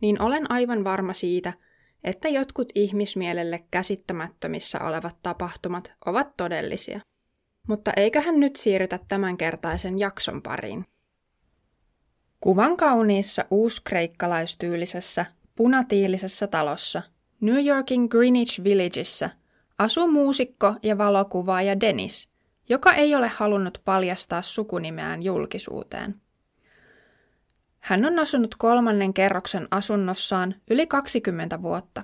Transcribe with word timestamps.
niin 0.00 0.22
olen 0.22 0.50
aivan 0.50 0.84
varma 0.84 1.12
siitä, 1.12 1.52
että 2.04 2.28
jotkut 2.28 2.68
ihmismielelle 2.74 3.64
käsittämättömissä 3.70 4.80
olevat 4.80 5.16
tapahtumat 5.22 5.92
ovat 6.06 6.36
todellisia. 6.36 7.00
Mutta 7.68 7.92
eiköhän 7.96 8.40
nyt 8.40 8.56
siirrytä 8.56 8.98
tämänkertaisen 9.08 9.98
jakson 9.98 10.42
pariin. 10.42 10.86
Kuvan 12.40 12.76
kauniissa 12.76 13.44
uuskreikkalaistyylisessä, 13.50 15.26
punatiilisessä 15.56 16.46
talossa 16.46 17.02
New 17.40 17.66
Yorkin 17.66 18.06
Greenwich 18.10 18.64
Villageissa 18.64 19.30
asuu 19.78 20.08
muusikko 20.08 20.74
ja 20.82 20.98
valokuvaaja 20.98 21.80
Dennis, 21.80 22.28
joka 22.68 22.94
ei 22.94 23.14
ole 23.14 23.28
halunnut 23.28 23.80
paljastaa 23.84 24.42
sukunimeään 24.42 25.22
julkisuuteen. 25.22 26.20
Hän 27.80 28.04
on 28.04 28.18
asunut 28.18 28.54
kolmannen 28.54 29.14
kerroksen 29.14 29.68
asunnossaan 29.70 30.54
yli 30.70 30.86
20 30.86 31.62
vuotta. 31.62 32.02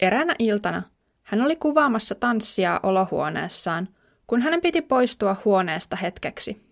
Eräänä 0.00 0.34
iltana 0.38 0.82
hän 1.22 1.42
oli 1.42 1.56
kuvaamassa 1.56 2.14
tanssia 2.14 2.80
olohuoneessaan, 2.82 3.88
kun 4.26 4.42
hänen 4.42 4.60
piti 4.60 4.82
poistua 4.82 5.36
huoneesta 5.44 5.96
hetkeksi. 5.96 6.68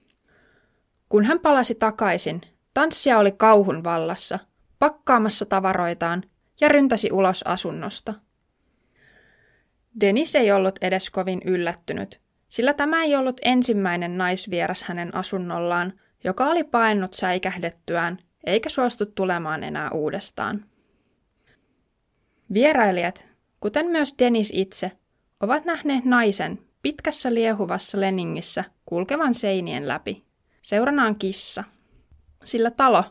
Kun 1.08 1.24
hän 1.24 1.40
palasi 1.40 1.74
takaisin, 1.74 2.40
tanssia 2.74 3.18
oli 3.18 3.32
kauhun 3.32 3.84
vallassa, 3.84 4.38
pakkaamassa 4.78 5.46
tavaroitaan 5.46 6.22
ja 6.60 6.68
ryntäsi 6.68 7.12
ulos 7.12 7.42
asunnosta. 7.42 8.14
Dennis 10.00 10.34
ei 10.34 10.52
ollut 10.52 10.78
edes 10.80 11.10
kovin 11.10 11.42
yllättynyt, 11.44 12.20
sillä 12.48 12.74
tämä 12.74 13.02
ei 13.02 13.16
ollut 13.16 13.40
ensimmäinen 13.44 14.18
naisvieras 14.18 14.82
hänen 14.82 15.14
asunnollaan, 15.14 15.92
joka 16.26 16.46
oli 16.46 16.64
paennut 16.64 17.14
säikähdettyään 17.14 18.18
eikä 18.44 18.68
suostu 18.68 19.06
tulemaan 19.06 19.64
enää 19.64 19.90
uudestaan. 19.90 20.64
Vierailijat, 22.52 23.26
kuten 23.60 23.86
myös 23.86 24.14
Dennis 24.18 24.50
itse, 24.54 24.92
ovat 25.40 25.64
nähneet 25.64 26.04
naisen 26.04 26.58
pitkässä 26.82 27.34
liehuvassa 27.34 28.00
leningissä 28.00 28.64
kulkevan 28.86 29.34
seinien 29.34 29.88
läpi. 29.88 30.24
Seuranaan 30.62 31.16
kissa. 31.16 31.64
Sillä 32.44 32.70
talo, 32.70 33.04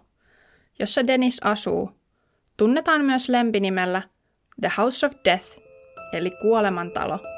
jossa 0.79 1.07
Dennis 1.07 1.39
asuu, 1.43 1.91
tunnetaan 2.57 3.05
myös 3.05 3.29
lempinimellä 3.29 4.01
The 4.61 4.71
House 4.77 5.05
of 5.05 5.13
Death, 5.25 5.59
eli 6.13 6.31
kuolemantalo– 6.41 7.19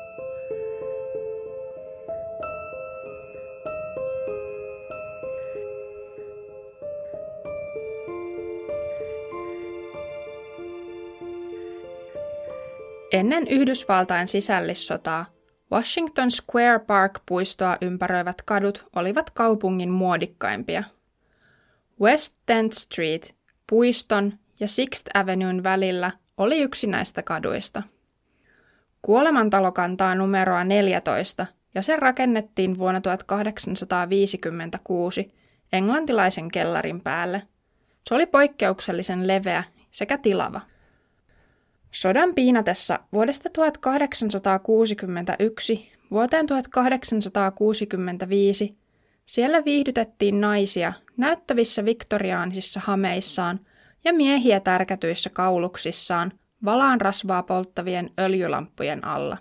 Ennen 13.28 13.48
Yhdysvaltain 13.48 14.28
sisällissotaa 14.28 15.26
Washington 15.72 16.32
Square 16.32 16.80
Park-puistoa 16.80 17.78
ympäröivät 17.82 18.42
kadut 18.42 18.88
olivat 18.96 19.30
kaupungin 19.30 19.90
muodikkaimpia. 19.90 20.84
West 22.02 22.36
10th 22.52 22.74
Street, 22.74 23.36
puiston 23.70 24.34
ja 24.60 24.68
Sixth 24.68 25.12
Avenuen 25.14 25.64
välillä 25.64 26.12
oli 26.38 26.62
yksi 26.62 26.88
näistä 26.88 27.24
kaduista. 27.24 27.84
Kuolemantalo 29.02 29.72
kantaa 29.72 30.16
numeroa 30.16 30.64
14 30.64 31.46
ja 31.76 31.82
se 31.82 31.96
rakennettiin 31.96 32.78
vuonna 32.78 33.02
1856 33.02 35.34
englantilaisen 35.74 36.52
kellarin 36.52 37.02
päälle. 37.04 37.42
Se 38.08 38.16
oli 38.16 38.26
poikkeuksellisen 38.26 39.28
leveä 39.28 39.64
sekä 39.92 40.18
tilava. 40.18 40.62
Sodan 41.92 42.36
piinatessa 42.36 43.00
vuodesta 43.14 43.50
1861 43.50 45.92
vuoteen 46.12 46.48
1865 46.48 48.78
siellä 49.26 49.66
viihdytettiin 49.66 50.42
naisia 50.42 50.94
näyttävissä 51.18 51.86
viktoriaanisissa 51.86 52.82
hameissaan 52.84 53.60
ja 54.04 54.14
miehiä 54.14 54.60
tärkätyissä 54.60 55.30
kauluksissaan 55.30 56.32
valaan 56.66 57.02
rasvaa 57.02 57.44
polttavien 57.44 58.12
öljylamppujen 58.20 59.06
alla. 59.06 59.38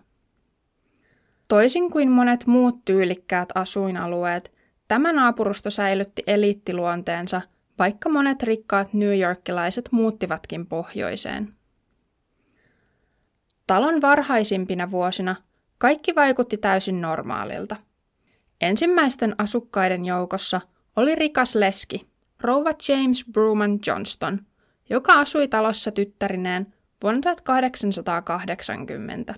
Toisin 1.48 1.90
kuin 1.90 2.10
monet 2.10 2.46
muut 2.46 2.84
tyylikkäät 2.84 3.48
asuinalueet, 3.54 4.52
tämä 4.88 5.12
naapurusto 5.12 5.70
säilytti 5.70 6.22
eliittiluonteensa, 6.26 7.40
vaikka 7.78 8.08
monet 8.08 8.42
rikkaat 8.42 8.92
newyorkilaiset 8.92 9.88
muuttivatkin 9.90 10.66
pohjoiseen. 10.66 11.55
Talon 13.66 14.00
varhaisimpina 14.00 14.90
vuosina 14.90 15.36
kaikki 15.78 16.14
vaikutti 16.14 16.56
täysin 16.56 17.00
normaalilta. 17.00 17.76
Ensimmäisten 18.60 19.34
asukkaiden 19.38 20.04
joukossa 20.04 20.60
oli 20.96 21.14
rikas 21.14 21.54
leski, 21.54 22.06
rouva 22.40 22.70
James 22.88 23.24
Bruman 23.32 23.78
Johnston, 23.86 24.38
joka 24.90 25.12
asui 25.12 25.48
talossa 25.48 25.90
tyttärineen 25.90 26.74
vuonna 27.02 27.20
1880. 27.20 29.34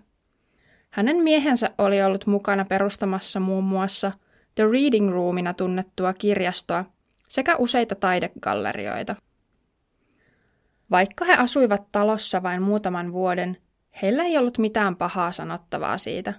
Hänen 0.90 1.16
miehensä 1.16 1.70
oli 1.78 2.02
ollut 2.02 2.26
mukana 2.26 2.64
perustamassa 2.64 3.40
muun 3.40 3.64
muassa 3.64 4.12
The 4.54 4.64
Reading 4.64 5.10
Roomina 5.10 5.54
tunnettua 5.54 6.14
kirjastoa 6.14 6.84
sekä 7.28 7.56
useita 7.56 7.94
taidegallerioita. 7.94 9.16
Vaikka 10.90 11.24
he 11.24 11.34
asuivat 11.34 11.92
talossa 11.92 12.42
vain 12.42 12.62
muutaman 12.62 13.12
vuoden, 13.12 13.56
Heillä 14.02 14.22
ei 14.22 14.38
ollut 14.38 14.58
mitään 14.58 14.96
pahaa 14.96 15.32
sanottavaa 15.32 15.98
siitä. 15.98 16.34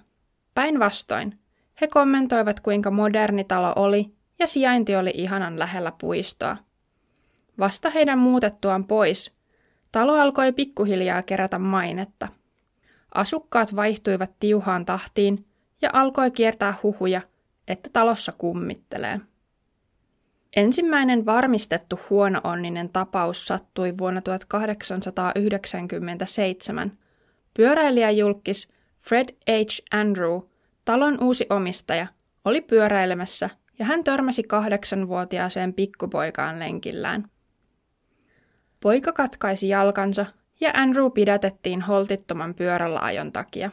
Päinvastoin, 0.54 1.38
he 1.80 1.86
kommentoivat 1.86 2.60
kuinka 2.60 2.90
moderni 2.90 3.44
talo 3.44 3.72
oli 3.76 4.14
ja 4.38 4.46
sijainti 4.46 4.96
oli 4.96 5.12
ihanan 5.14 5.58
lähellä 5.58 5.92
puistoa. 6.00 6.56
Vasta 7.58 7.90
heidän 7.90 8.18
muutettuaan 8.18 8.84
pois, 8.84 9.32
talo 9.92 10.14
alkoi 10.14 10.52
pikkuhiljaa 10.52 11.22
kerätä 11.22 11.58
mainetta. 11.58 12.28
Asukkaat 13.14 13.76
vaihtuivat 13.76 14.32
tiuhaan 14.40 14.86
tahtiin 14.86 15.46
ja 15.82 15.90
alkoi 15.92 16.30
kiertää 16.30 16.74
huhuja, 16.82 17.20
että 17.68 17.90
talossa 17.92 18.32
kummittelee. 18.38 19.20
Ensimmäinen 20.56 21.26
varmistettu 21.26 22.00
huono-onninen 22.10 22.88
tapaus 22.88 23.46
sattui 23.46 23.98
vuonna 23.98 24.22
1897, 24.22 26.98
Pyöräilijäjulkis 27.56 28.68
Fred 28.96 29.28
H. 29.48 29.52
Andrew, 29.98 30.40
talon 30.84 31.24
uusi 31.24 31.46
omistaja, 31.50 32.06
oli 32.44 32.60
pyöräilemässä 32.60 33.50
ja 33.78 33.84
hän 33.84 34.04
törmäsi 34.04 34.42
kahdeksanvuotiaaseen 34.42 35.74
pikkupoikaan 35.74 36.58
lenkillään. 36.58 37.24
Poika 38.80 39.12
katkaisi 39.12 39.68
jalkansa 39.68 40.26
ja 40.60 40.70
Andrew 40.74 41.10
pidätettiin 41.14 41.80
holtittoman 41.82 42.54
pyörällä 42.54 43.00
ajon 43.00 43.32
takia. 43.32 43.70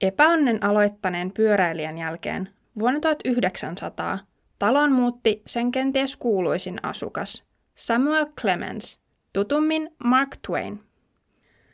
Epäonnen 0.00 0.64
aloittaneen 0.64 1.32
pyöräilijän 1.32 1.98
jälkeen 1.98 2.48
vuonna 2.78 3.00
1900 3.00 4.18
talon 4.58 4.92
muutti 4.92 5.42
sen 5.46 5.70
kenties 5.70 6.16
kuuluisin 6.16 6.80
asukas, 6.82 7.44
Samuel 7.74 8.26
Clemens, 8.40 9.00
tutummin 9.32 9.94
Mark 10.04 10.36
Twain– 10.46 10.80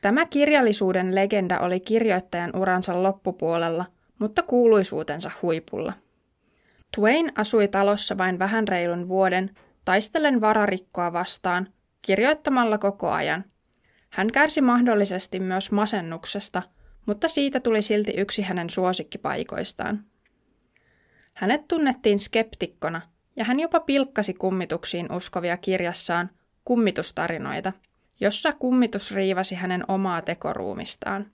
Tämä 0.00 0.26
kirjallisuuden 0.26 1.14
legenda 1.14 1.60
oli 1.60 1.80
kirjoittajan 1.80 2.56
uransa 2.56 3.02
loppupuolella, 3.02 3.84
mutta 4.18 4.42
kuuluisuutensa 4.42 5.30
huipulla. 5.42 5.92
Twain 6.96 7.32
asui 7.36 7.68
talossa 7.68 8.18
vain 8.18 8.38
vähän 8.38 8.68
reilun 8.68 9.08
vuoden, 9.08 9.50
taistellen 9.84 10.40
vararikkoa 10.40 11.12
vastaan, 11.12 11.68
kirjoittamalla 12.02 12.78
koko 12.78 13.10
ajan. 13.10 13.44
Hän 14.10 14.32
kärsi 14.32 14.60
mahdollisesti 14.60 15.40
myös 15.40 15.72
masennuksesta, 15.72 16.62
mutta 17.06 17.28
siitä 17.28 17.60
tuli 17.60 17.82
silti 17.82 18.12
yksi 18.16 18.42
hänen 18.42 18.70
suosikkipaikoistaan. 18.70 20.04
Hänet 21.34 21.68
tunnettiin 21.68 22.18
skeptikkona, 22.18 23.00
ja 23.36 23.44
hän 23.44 23.60
jopa 23.60 23.80
pilkkasi 23.80 24.34
kummituksiin 24.34 25.12
uskovia 25.12 25.56
kirjassaan, 25.56 26.30
kummitustarinoita, 26.64 27.72
jossa 28.20 28.52
kummitus 28.52 29.14
riivasi 29.14 29.54
hänen 29.54 29.84
omaa 29.88 30.22
tekoruumistaan. 30.22 31.30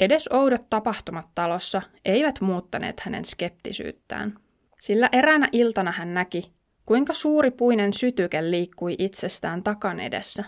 Edes 0.00 0.28
oudot 0.32 0.70
tapahtumat 0.70 1.28
talossa 1.34 1.82
eivät 2.04 2.40
muuttaneet 2.40 3.00
hänen 3.00 3.24
skeptisyyttään, 3.24 4.38
sillä 4.80 5.08
eräänä 5.12 5.48
iltana 5.52 5.92
hän 5.92 6.14
näki, 6.14 6.52
kuinka 6.86 7.14
suuri 7.14 7.50
puinen 7.50 7.92
sytyke 7.92 8.50
liikkui 8.50 8.94
itsestään 8.98 9.62
takan 9.62 10.00
edessä. 10.00 10.44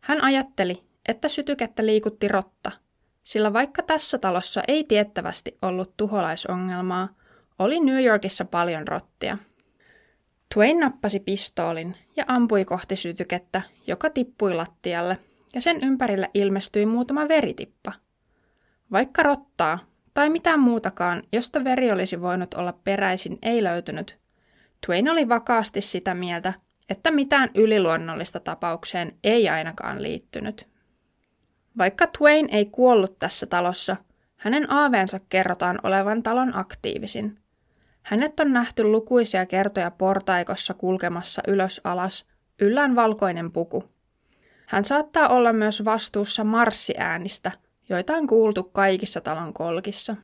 Hän 0.00 0.24
ajatteli, 0.24 0.84
että 1.08 1.28
sytykettä 1.28 1.86
liikutti 1.86 2.28
rotta, 2.28 2.72
sillä 3.22 3.52
vaikka 3.52 3.82
tässä 3.82 4.18
talossa 4.18 4.62
ei 4.68 4.84
tiettävästi 4.84 5.58
ollut 5.62 5.96
tuholaisongelmaa, 5.96 7.08
oli 7.58 7.80
New 7.80 8.04
Yorkissa 8.04 8.44
paljon 8.44 8.88
rottia. 8.88 9.38
Twain 10.54 10.80
nappasi 10.80 11.20
pistoolin 11.20 11.96
ja 12.16 12.24
ampui 12.26 12.64
kohti 12.64 12.96
sytykettä, 12.96 13.62
joka 13.86 14.10
tippui 14.10 14.54
lattialle, 14.54 15.18
ja 15.54 15.60
sen 15.60 15.82
ympärille 15.82 16.30
ilmestyi 16.34 16.86
muutama 16.86 17.28
veritippa. 17.28 17.92
Vaikka 18.92 19.22
rottaa 19.22 19.78
tai 20.14 20.30
mitään 20.30 20.60
muutakaan, 20.60 21.22
josta 21.32 21.64
veri 21.64 21.92
olisi 21.92 22.20
voinut 22.20 22.54
olla 22.54 22.72
peräisin, 22.84 23.38
ei 23.42 23.64
löytynyt, 23.64 24.18
Twain 24.86 25.10
oli 25.10 25.28
vakaasti 25.28 25.80
sitä 25.80 26.14
mieltä, 26.14 26.52
että 26.88 27.10
mitään 27.10 27.50
yliluonnollista 27.54 28.40
tapaukseen 28.40 29.18
ei 29.24 29.48
ainakaan 29.48 30.02
liittynyt. 30.02 30.68
Vaikka 31.78 32.06
Twain 32.06 32.48
ei 32.50 32.66
kuollut 32.66 33.18
tässä 33.18 33.46
talossa, 33.46 33.96
hänen 34.36 34.72
aaveensa 34.72 35.20
kerrotaan 35.28 35.78
olevan 35.82 36.22
talon 36.22 36.56
aktiivisin. 36.56 37.38
Hänet 38.04 38.40
on 38.40 38.52
nähty 38.52 38.84
lukuisia 38.84 39.46
kertoja 39.46 39.90
portaikossa 39.90 40.74
kulkemassa 40.74 41.42
ylös 41.48 41.80
alas, 41.84 42.26
yllään 42.60 42.96
valkoinen 42.96 43.52
puku. 43.52 43.84
Hän 44.66 44.84
saattaa 44.84 45.28
olla 45.28 45.52
myös 45.52 45.84
vastuussa 45.84 46.44
marssiäänistä, 46.44 47.52
joita 47.88 48.14
on 48.14 48.26
kuultu 48.26 48.62
kaikissa 48.62 49.20
talon 49.20 49.52
kolkissa. 49.52 50.16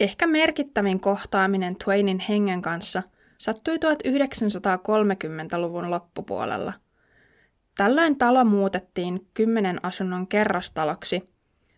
Ehkä 0.00 0.26
merkittävin 0.26 1.00
kohtaaminen 1.00 1.76
Twainin 1.76 2.18
hengen 2.28 2.62
kanssa 2.62 3.02
sattui 3.38 3.76
1930-luvun 3.76 5.90
loppupuolella– 5.90 6.72
Tällöin 7.76 8.18
talo 8.18 8.44
muutettiin 8.44 9.26
kymmenen 9.34 9.80
asunnon 9.82 10.26
kerrostaloksi, 10.26 11.30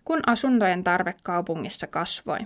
kun 0.05 0.21
asuntojen 0.27 0.85
tarve 0.85 1.15
kaupungissa 1.23 1.87
kasvoi. 1.87 2.39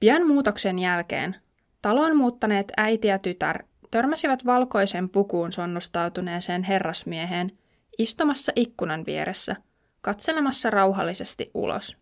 Pian 0.00 0.26
muutoksen 0.26 0.78
jälkeen 0.78 1.36
taloon 1.82 2.16
muuttaneet 2.16 2.72
äiti 2.76 3.08
ja 3.08 3.18
tytär 3.18 3.64
törmäsivät 3.90 4.46
valkoisen 4.46 5.08
pukuun 5.08 5.52
sonnustautuneeseen 5.52 6.62
herrasmieheen 6.62 7.58
istumassa 7.98 8.52
ikkunan 8.56 9.06
vieressä, 9.06 9.56
katselemassa 10.00 10.70
rauhallisesti 10.70 11.50
ulos. 11.54 11.96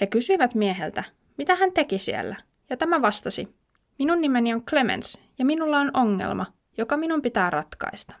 He 0.00 0.06
kysyivät 0.06 0.54
mieheltä, 0.54 1.04
mitä 1.38 1.54
hän 1.54 1.72
teki 1.72 1.98
siellä, 1.98 2.36
ja 2.70 2.76
tämä 2.76 3.02
vastasi, 3.02 3.54
minun 3.98 4.20
nimeni 4.20 4.54
on 4.54 4.64
Clemens 4.64 5.18
ja 5.38 5.44
minulla 5.44 5.78
on 5.80 5.90
ongelma, 5.94 6.46
joka 6.78 6.96
minun 6.96 7.22
pitää 7.22 7.50
ratkaista. 7.50 8.16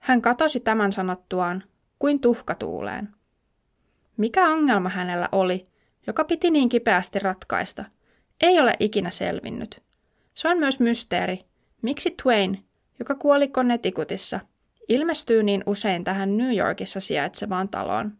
Hän 0.00 0.22
katosi 0.22 0.60
tämän 0.60 0.92
sanottuaan 0.92 1.64
kuin 1.98 2.20
tuhkatuuleen. 2.20 3.08
Mikä 4.16 4.48
ongelma 4.48 4.88
hänellä 4.88 5.28
oli, 5.32 5.68
joka 6.06 6.24
piti 6.24 6.50
niin 6.50 6.68
kipeästi 6.68 7.18
ratkaista, 7.18 7.84
ei 8.40 8.60
ole 8.60 8.74
ikinä 8.80 9.10
selvinnyt. 9.10 9.82
Se 10.34 10.48
on 10.48 10.58
myös 10.58 10.80
mysteeri, 10.80 11.40
miksi 11.82 12.14
Twain, 12.22 12.64
joka 12.98 13.14
kuoli 13.14 13.48
Connecticutissa, 13.48 14.40
ilmestyy 14.88 15.42
niin 15.42 15.62
usein 15.66 16.04
tähän 16.04 16.36
New 16.36 16.56
Yorkissa 16.56 17.00
sijaitsevaan 17.00 17.68
taloon. 17.68 18.12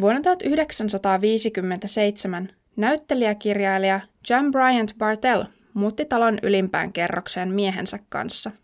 Vuonna 0.00 0.20
1957 0.20 2.48
näyttelijäkirjailija 2.76 4.00
John 4.30 4.50
Bryant 4.50 4.94
Bartell 4.98 5.44
muutti 5.74 6.04
talon 6.04 6.38
ylimpään 6.42 6.92
kerrokseen 6.92 7.52
miehensä 7.52 7.98
kanssa– 8.08 8.50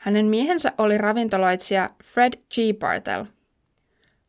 hänen 0.00 0.26
miehensä 0.26 0.72
oli 0.78 0.98
ravintoloitsija 0.98 1.90
Fred 2.04 2.32
G. 2.32 2.78
Bartel. 2.78 3.24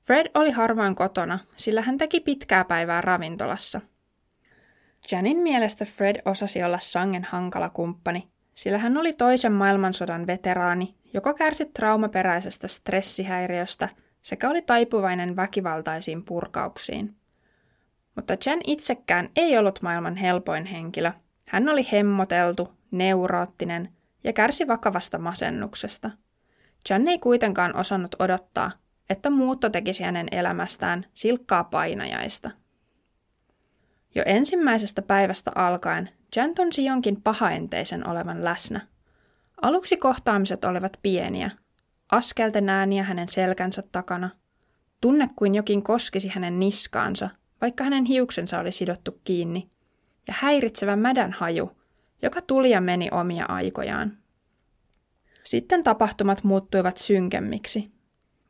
Fred 0.02 0.32
oli 0.34 0.52
harvoin 0.52 0.96
kotona, 0.96 1.40
sillä 1.56 1.82
hän 1.82 1.98
teki 1.98 2.20
pitkää 2.20 2.66
päivää 2.66 3.02
ravintolassa. 3.02 3.82
Janin 5.12 5.38
mielestä 5.44 5.86
Fred 5.86 6.22
osasi 6.26 6.64
olla 6.64 6.80
sangen 6.80 7.24
hankala 7.24 7.70
kumppani, 7.70 8.28
sillä 8.56 8.78
hän 8.78 8.98
oli 8.98 9.14
toisen 9.14 9.52
maailmansodan 9.52 10.28
veteraani, 10.28 10.96
joka 11.14 11.34
kärsi 11.34 11.66
traumaperäisestä 11.66 12.68
stressihäiriöstä 12.68 13.90
sekä 14.22 14.50
oli 14.50 14.62
taipuvainen 14.62 15.36
väkivaltaisiin 15.36 16.24
purkauksiin. 16.24 17.16
Mutta 18.16 18.38
Jen 18.46 18.60
itsekään 18.68 19.30
ei 19.36 19.58
ollut 19.58 19.82
maailman 19.82 20.16
helpoin 20.16 20.66
henkilö. 20.66 21.12
Hän 21.48 21.70
oli 21.70 21.88
hemmoteltu, 21.92 22.74
neuroottinen– 22.92 23.90
ja 24.24 24.34
kärsi 24.34 24.68
vakavasta 24.68 25.18
masennuksesta. 25.18 26.12
Jan 26.90 27.08
ei 27.08 27.20
kuitenkaan 27.20 27.76
osannut 27.76 28.16
odottaa, 28.20 28.72
että 29.12 29.30
muutto 29.30 29.70
tekisi 29.70 30.04
hänen 30.04 30.28
elämästään 30.32 31.06
silkkaa 31.14 31.64
painajaista. 31.64 32.52
Jo 34.16 34.24
ensimmäisestä 34.26 35.02
päivästä 35.02 35.52
alkaen 35.56 36.10
Jan 36.36 36.56
tunsi 36.56 36.86
jonkin 36.86 37.22
pahaenteisen 37.22 38.08
olevan 38.08 38.44
läsnä. 38.44 38.88
Aluksi 39.62 39.98
kohtaamiset 39.98 40.66
olivat 40.66 41.00
pieniä. 41.02 41.52
Askelten 42.12 42.70
ääniä 42.70 43.04
hänen 43.04 43.28
selkänsä 43.28 43.84
takana. 43.92 44.30
Tunne 45.02 45.30
kuin 45.36 45.56
jokin 45.56 45.84
koskisi 45.84 46.28
hänen 46.28 46.60
niskaansa, 46.60 47.30
vaikka 47.62 47.84
hänen 47.84 48.06
hiuksensa 48.06 48.60
oli 48.60 48.72
sidottu 48.72 49.20
kiinni. 49.24 49.70
Ja 50.28 50.34
häiritsevä 50.38 50.96
mädän 50.96 51.34
haju, 51.34 51.72
joka 52.22 52.42
tuli 52.42 52.70
ja 52.70 52.82
meni 52.82 53.10
omia 53.12 53.46
aikojaan. 53.46 54.18
Sitten 55.44 55.84
tapahtumat 55.84 56.44
muuttuivat 56.44 56.98
synkemmiksi. 56.98 57.92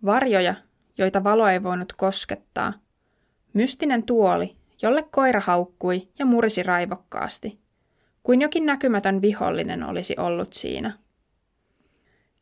Varjoja, 0.06 0.56
joita 0.98 1.24
valo 1.24 1.48
ei 1.48 1.64
voinut 1.64 1.94
koskettaa. 1.94 2.74
Mystinen 3.54 4.04
tuoli, 4.04 4.56
jolle 4.82 5.04
koira 5.04 5.40
haukkui 5.40 6.08
ja 6.20 6.26
murisi 6.26 6.64
raivokkaasti, 6.64 7.60
kuin 8.24 8.42
jokin 8.42 8.66
näkymätön 8.66 9.22
vihollinen 9.22 9.84
olisi 9.84 10.16
ollut 10.18 10.54
siinä. 10.54 10.98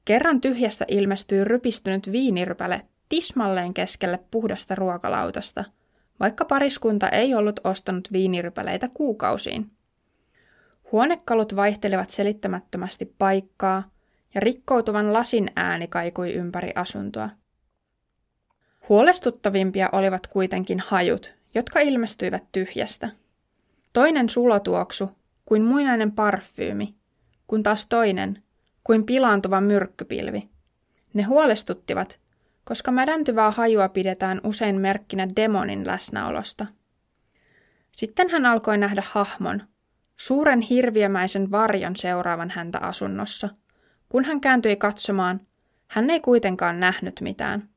Kerran 0.06 0.42
tyhjästä 0.42 0.86
ilmestyi 0.88 1.44
rypistynyt 1.44 2.12
viinirypäle 2.12 2.86
tismalleen 3.10 3.74
keskelle 3.74 4.20
puhdasta 4.32 4.76
ruokalautasta, 4.76 5.64
vaikka 6.20 6.46
pariskunta 6.46 7.10
ei 7.10 7.36
ollut 7.36 7.60
ostanut 7.64 8.12
viinirypäleitä 8.12 8.90
kuukausiin. 8.94 9.72
Huonekalut 10.92 11.56
vaihtelevat 11.56 12.10
selittämättömästi 12.10 13.16
paikkaa, 13.18 13.92
ja 14.34 14.42
rikkoutuvan 14.42 15.14
lasin 15.14 15.52
ääni 15.56 15.88
kaikui 15.88 16.34
ympäri 16.34 16.72
asuntoa. 16.76 17.30
Huolestuttavimpia 18.90 19.90
olivat 19.92 20.28
kuitenkin 20.28 20.80
hajut, 20.80 21.34
jotka 21.56 21.80
ilmestyivät 21.80 22.44
tyhjästä. 22.52 23.10
Toinen 23.94 24.30
sulotuoksu, 24.30 25.12
kuin 25.46 25.64
muinainen 25.64 26.12
parfyymi, 26.12 26.96
kun 27.48 27.64
taas 27.64 27.88
toinen, 27.88 28.44
kuin 28.84 29.06
pilaantuva 29.06 29.62
myrkkypilvi. 29.62 30.50
Ne 31.14 31.24
huolestuttivat, 31.24 32.20
koska 32.64 32.92
mädäntyvää 32.92 33.52
hajua 33.52 33.90
pidetään 33.90 34.42
usein 34.44 34.82
merkkinä 34.82 35.28
demonin 35.36 35.88
läsnäolosta. 35.88 36.66
Sitten 37.92 38.30
hän 38.30 38.46
alkoi 38.46 38.78
nähdä 38.78 39.04
hahmon, 39.06 39.62
suuren 40.18 40.62
hirviömäisen 40.62 41.52
varjon 41.52 41.96
seuraavan 41.96 42.50
häntä 42.50 42.80
asunnossa. 42.80 43.50
Kun 44.10 44.26
hän 44.26 44.42
kääntyi 44.42 44.76
katsomaan, 44.76 45.42
hän 45.88 46.10
ei 46.10 46.20
kuitenkaan 46.20 46.80
nähnyt 46.80 47.22
mitään. 47.22 47.70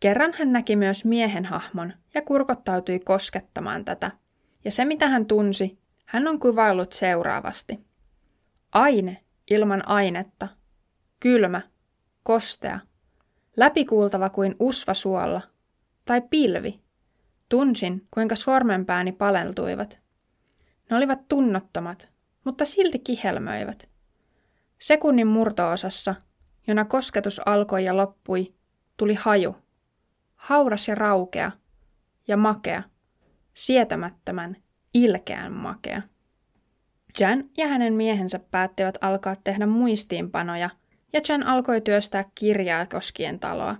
Kerran 0.00 0.32
hän 0.38 0.52
näki 0.52 0.76
myös 0.76 1.04
miehen 1.04 1.44
hahmon 1.44 1.92
ja 2.14 2.22
kurkottautui 2.22 2.98
koskettamaan 2.98 3.84
tätä. 3.84 4.10
Ja 4.64 4.72
se 4.72 4.84
mitä 4.84 5.08
hän 5.08 5.26
tunsi, 5.26 5.78
hän 6.06 6.28
on 6.28 6.40
kuvaillut 6.40 6.92
seuraavasti. 6.92 7.80
Aine 8.72 9.24
ilman 9.50 9.88
ainetta. 9.88 10.48
Kylmä, 11.20 11.60
kostea, 12.22 12.80
läpikuultava 13.56 14.30
kuin 14.30 14.56
usva 14.58 14.94
suolla. 14.94 15.40
Tai 16.04 16.22
pilvi. 16.30 16.80
Tunsin, 17.48 18.06
kuinka 18.10 18.34
sormenpääni 18.34 19.12
paleltuivat. 19.12 20.00
Ne 20.90 20.96
olivat 20.96 21.28
tunnottomat, 21.28 22.08
mutta 22.44 22.64
silti 22.64 22.98
kihelmöivät. 22.98 23.88
Sekunnin 24.78 25.26
murtoosassa, 25.26 26.14
jona 26.66 26.84
kosketus 26.84 27.40
alkoi 27.46 27.84
ja 27.84 27.96
loppui, 27.96 28.54
tuli 28.96 29.14
haju. 29.14 29.56
Hauras 30.40 30.88
ja 30.88 30.94
raukea 30.94 31.50
ja 32.28 32.36
makea, 32.36 32.82
sietämättömän, 33.54 34.56
ilkeän 34.94 35.52
makea. 35.52 36.02
Jan 37.20 37.44
ja 37.56 37.68
hänen 37.68 37.94
miehensä 37.94 38.38
päättivät 38.38 38.98
alkaa 39.00 39.36
tehdä 39.44 39.66
muistiinpanoja, 39.66 40.70
ja 41.12 41.20
Jan 41.28 41.42
alkoi 41.46 41.80
työstää 41.80 42.24
kirjaa 42.34 42.86
koskien 42.86 43.40
taloa. 43.40 43.76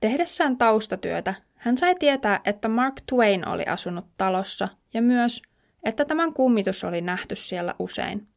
Tehdessään 0.00 0.56
taustatyötä 0.58 1.34
hän 1.54 1.78
sai 1.78 1.94
tietää, 1.94 2.40
että 2.44 2.68
Mark 2.68 2.94
Twain 3.06 3.48
oli 3.48 3.64
asunut 3.64 4.06
talossa 4.16 4.68
ja 4.94 5.02
myös, 5.02 5.42
että 5.82 6.04
tämän 6.04 6.34
kummitus 6.34 6.84
oli 6.84 7.00
nähty 7.00 7.36
siellä 7.36 7.74
usein. 7.78 8.28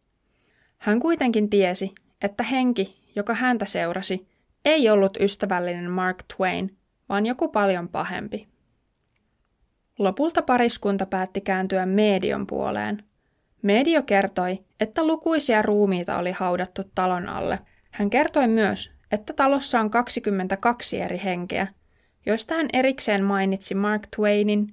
Hän 0.78 1.00
kuitenkin 1.00 1.50
tiesi, 1.50 1.92
että 2.22 2.44
henki, 2.44 3.12
joka 3.16 3.34
häntä 3.34 3.66
seurasi, 3.66 4.28
ei 4.66 4.90
ollut 4.90 5.18
ystävällinen 5.20 5.92
Mark 5.92 6.24
Twain, 6.38 6.78
vaan 7.14 7.26
joku 7.26 7.48
paljon 7.48 7.90
pahempi. 7.90 8.48
Lopulta 10.00 10.42
pariskunta 10.42 11.06
päätti 11.06 11.42
kääntyä 11.42 11.86
medion 11.86 12.48
puoleen. 12.48 13.04
Medio 13.62 14.04
kertoi, 14.04 14.64
että 14.80 15.08
lukuisia 15.08 15.62
ruumiita 15.62 16.18
oli 16.18 16.32
haudattu 16.32 16.82
talon 16.96 17.30
alle. 17.30 17.60
Hän 17.92 18.10
kertoi 18.10 18.48
myös, 18.48 18.92
että 19.12 19.34
talossa 19.34 19.80
on 19.80 19.90
22 19.90 21.02
eri 21.02 21.22
henkeä, 21.24 21.68
joista 22.26 22.56
hän 22.56 22.68
erikseen 22.74 23.24
mainitsi 23.24 23.76
Mark 23.76 24.08
Twainin, 24.16 24.68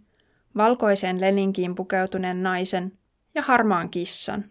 valkoiseen 0.56 1.20
leninkiin 1.20 1.74
pukeutuneen 1.74 2.42
naisen 2.42 2.92
ja 3.34 3.42
harmaan 3.42 3.90
kissan. 3.90 4.44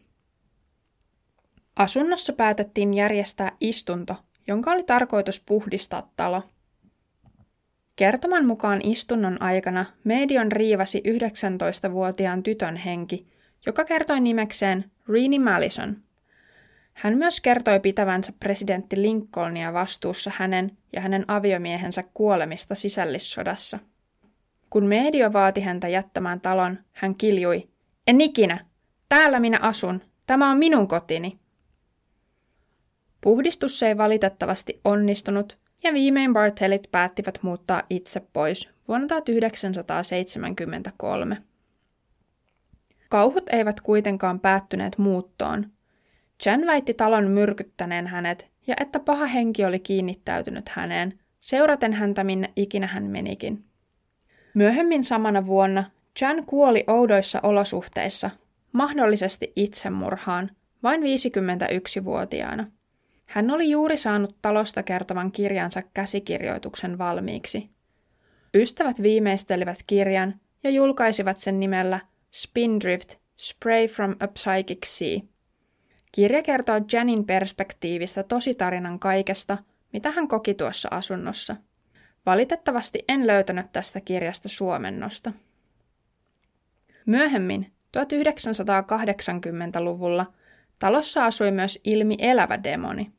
Asunnossa 1.75 2.34
päätettiin 2.34 2.93
järjestää 2.93 3.51
istunto, 3.62 4.15
jonka 4.48 4.72
oli 4.72 4.84
tarkoitus 4.84 5.43
puhdistaa 5.46 6.12
talo. 6.15 6.43
Kertoman 8.00 8.46
mukaan 8.46 8.82
istunnon 8.84 9.41
aikana 9.41 9.86
medion 10.03 10.51
riivasi 10.51 11.03
19-vuotiaan 11.08 12.44
tytön 12.44 12.75
henki, 12.75 13.27
joka 13.65 13.86
kertoi 13.86 14.20
nimekseen 14.20 14.91
Reenie 15.10 15.39
Mallison. 15.39 15.98
Hän 16.94 17.18
myös 17.18 17.41
kertoi 17.41 17.79
pitävänsä 17.79 18.34
presidentti 18.39 19.01
Lincolnia 19.01 19.74
vastuussa 19.74 20.32
hänen 20.36 20.77
ja 20.94 21.01
hänen 21.01 21.25
aviomiehensä 21.27 22.03
kuolemista 22.13 22.75
sisällissodassa. 22.75 23.79
Kun 24.70 24.86
medio 24.86 25.34
vaati 25.34 25.62
häntä 25.62 25.88
jättämään 25.88 26.41
talon, 26.41 26.79
hän 26.91 27.15
kiljui, 27.15 27.70
en 28.08 28.22
ikinä, 28.22 28.65
täällä 29.10 29.39
minä 29.39 29.60
asun, 29.62 30.01
tämä 30.27 30.51
on 30.51 30.58
minun 30.58 30.88
kotini. 30.88 31.39
Puhdistus 33.22 33.84
ei 33.84 33.98
valitettavasti 33.98 34.82
onnistunut, 34.84 35.58
ja 35.83 35.93
viimein 35.93 36.33
Bartellit 36.33 36.88
päättivät 36.91 37.39
muuttaa 37.41 37.83
itse 37.89 38.21
pois 38.33 38.69
vuonna 38.88 39.07
1973. 39.07 41.38
Kauhut 43.09 43.43
eivät 43.51 43.81
kuitenkaan 43.81 44.39
päättyneet 44.39 44.98
muuttoon. 44.98 45.65
Jan 46.45 46.65
väitti 46.65 46.93
talon 46.93 47.27
myrkyttäneen 47.27 48.07
hänet 48.07 48.48
ja 48.67 48.75
että 48.79 49.00
paha 49.00 49.25
henki 49.25 49.65
oli 49.65 49.79
kiinnittäytynyt 49.79 50.69
häneen, 50.69 51.19
seuraten 51.41 51.93
häntä 51.93 52.24
minne 52.24 52.53
ikinä 52.55 52.88
hän 52.88 53.03
menikin. 53.03 53.63
Myöhemmin 54.53 55.03
samana 55.03 55.45
vuonna 55.45 55.83
Jan 56.21 56.45
kuoli 56.45 56.83
oudoissa 56.88 57.39
olosuhteissa, 57.43 58.29
mahdollisesti 58.71 59.53
itsemurhaan, 59.55 60.51
vain 60.83 61.01
51-vuotiaana. 61.01 62.67
Hän 63.29 63.51
oli 63.51 63.69
juuri 63.69 63.98
saanut 63.98 64.36
talosta 64.41 64.83
kertovan 64.83 65.31
kirjansa 65.31 65.81
käsikirjoituksen 65.93 66.98
valmiiksi. 66.98 67.69
Ystävät 68.53 69.01
viimeistelivät 69.01 69.77
kirjan 69.88 70.39
ja 70.63 70.69
julkaisivat 70.69 71.38
sen 71.38 71.59
nimellä 71.59 72.00
Spindrift 72.31 73.15
Spray 73.36 73.88
from 73.88 74.15
a 74.19 74.27
Psychic 74.27 74.86
Sea. 74.86 75.19
Kirja 76.12 76.43
kertoo 76.43 76.75
Janin 76.91 77.25
perspektiivistä 77.25 78.24
tositarinan 78.24 79.00
kaikesta, 79.00 79.57
mitä 79.93 80.12
hän 80.12 80.27
koki 80.27 80.53
tuossa 80.53 80.89
asunnossa. 80.91 81.55
Valitettavasti 82.25 83.03
en 83.07 83.27
löytänyt 83.27 83.71
tästä 83.71 84.01
kirjasta 84.01 84.50
suomennosta. 84.50 85.31
Myöhemmin, 87.05 87.71
1980-luvulla, 87.98 90.33
talossa 90.79 91.25
asui 91.25 91.51
myös 91.51 91.79
ilmi 91.83 92.15
elävä 92.19 92.63
demoni– 92.63 93.12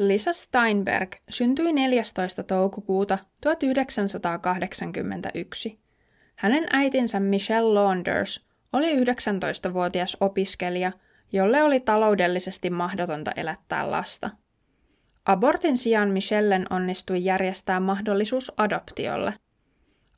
Lisa 0.00 0.32
Steinberg 0.32 1.12
syntyi 1.30 1.72
14. 1.72 2.42
toukokuuta 2.42 3.18
1981. 3.40 5.78
Hänen 6.36 6.66
äitinsä 6.72 7.20
Michelle 7.20 7.74
Launders 7.74 8.46
oli 8.72 8.96
19-vuotias 8.96 10.16
opiskelija, 10.20 10.92
jolle 11.32 11.62
oli 11.62 11.80
taloudellisesti 11.80 12.70
mahdotonta 12.70 13.32
elättää 13.36 13.90
lasta. 13.90 14.30
Abortin 15.24 15.78
sijaan 15.78 16.10
Michellen 16.10 16.66
onnistui 16.70 17.24
järjestää 17.24 17.80
mahdollisuus 17.80 18.52
adoptiolle. 18.56 19.34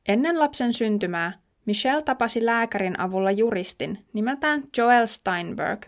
Ennen 0.07 0.39
lapsen 0.39 0.73
syntymää 0.73 1.39
Michelle 1.65 2.01
tapasi 2.01 2.45
lääkärin 2.45 2.99
avulla 2.99 3.31
juristin 3.31 4.05
nimeltään 4.13 4.63
Joel 4.77 5.07
Steinberg, 5.07 5.85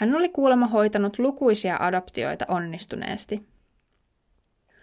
hän 0.00 0.14
oli 0.14 0.28
kuulemma 0.28 0.66
hoitanut 0.66 1.18
lukuisia 1.18 1.76
adoptioita 1.80 2.44
onnistuneesti. 2.48 3.46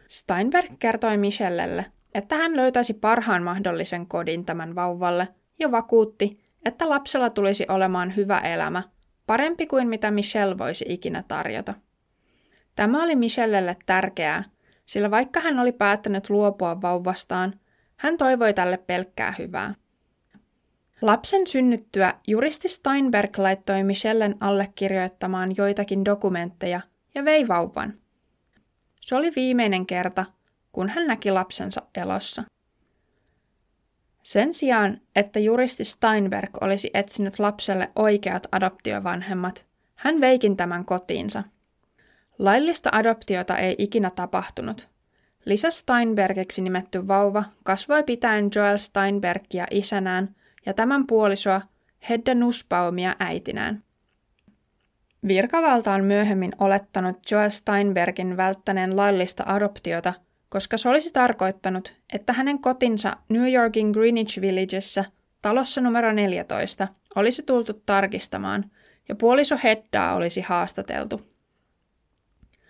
Steinberg 0.08 0.72
kertoi 0.80 1.18
Michellelle, 1.18 1.86
että 2.14 2.36
hän 2.36 2.56
löytäisi 2.56 2.94
parhaan 2.94 3.44
mahdollisen 3.44 4.08
kodin 4.08 4.46
tämän 4.46 4.76
vauvalle 4.76 5.28
ja 5.60 5.72
vakuutti, 5.72 6.40
että 6.66 6.90
lapsella 6.90 7.30
tulisi 7.30 7.66
olemaan 7.70 8.16
hyvä 8.16 8.40
elämä, 8.40 8.84
parempi 9.28 9.68
kuin 9.68 9.88
mitä 9.88 10.12
Michelle 10.12 10.58
voisi 10.58 10.86
ikinä 10.88 11.24
tarjota. 11.28 11.74
Tämä 12.76 13.04
oli 13.04 13.16
Michellelle 13.16 13.78
tärkeää, 13.86 14.44
sillä 14.86 15.12
vaikka 15.12 15.40
hän 15.40 15.60
oli 15.60 15.72
päättänyt 15.72 16.30
luopua 16.30 16.82
vauvastaan, 16.82 17.60
hän 17.98 18.18
toivoi 18.18 18.54
tälle 18.54 18.78
pelkkää 18.78 19.36
hyvää. 19.38 19.76
Lapsen 21.02 21.48
synnyttyä 21.48 22.14
juristi 22.28 22.68
Steinberg 22.68 23.38
laittoi 23.38 23.84
Michellen 23.84 24.36
allekirjoittamaan 24.40 25.52
joitakin 25.58 26.06
dokumentteja 26.06 26.82
ja 27.16 27.26
vei 27.26 27.48
vauvan. 27.48 27.94
Se 29.02 29.16
oli 29.16 29.32
viimeinen 29.36 29.86
kerta, 29.86 30.26
kun 30.72 30.90
hän 30.90 31.08
näki 31.08 31.32
lapsensa 31.32 31.82
elossa. 31.96 32.44
Sen 34.24 34.54
sijaan, 34.54 35.02
että 35.16 35.40
juristi 35.40 35.84
Steinberg 35.84 36.50
olisi 36.62 36.92
etsinyt 36.94 37.40
lapselle 37.40 37.92
oikeat 37.96 38.48
adoptiovanhemmat, 38.52 39.66
hän 39.96 40.22
veikin 40.22 40.58
tämän 40.58 40.86
kotiinsa. 40.86 41.44
Laillista 42.40 42.90
adoptiota 42.94 43.58
ei 43.58 43.76
ikinä 43.78 44.10
tapahtunut. 44.10 44.90
Lisa 45.46 45.70
Steinbergiksi 45.70 46.62
nimetty 46.62 47.08
vauva 47.08 47.44
kasvoi 47.64 48.04
pitäen 48.04 48.50
Joel 48.56 48.78
Steinbergia 48.78 49.68
isänään– 49.72 50.30
ja 50.68 50.74
tämän 50.74 51.08
puolisoa 51.08 51.62
Hedda 52.10 52.36
Nussbaumia 52.36 53.16
äitinään. 53.20 53.84
Virkavalta 55.28 55.94
on 55.94 56.04
myöhemmin 56.04 56.52
olettanut 56.60 57.32
Joel 57.32 57.50
Steinbergin 57.50 58.38
välttäneen 58.38 58.98
laillista 58.98 59.44
adoptiota, 59.48 60.14
koska 60.50 60.78
se 60.78 60.90
olisi 60.90 61.14
tarkoittanut, 61.14 61.94
että 62.14 62.34
hänen 62.34 62.60
kotinsa 62.60 63.18
New 63.30 63.54
Yorkin 63.54 63.92
Greenwich 63.92 64.42
Villagessa, 64.42 65.06
talossa 65.42 65.82
numero 65.82 66.12
14, 66.12 66.88
olisi 67.16 67.44
tultu 67.44 67.74
tarkistamaan 67.86 68.72
ja 69.10 69.16
puoliso 69.16 69.58
Heddaa 69.64 70.16
olisi 70.16 70.42
haastateltu. 70.42 71.22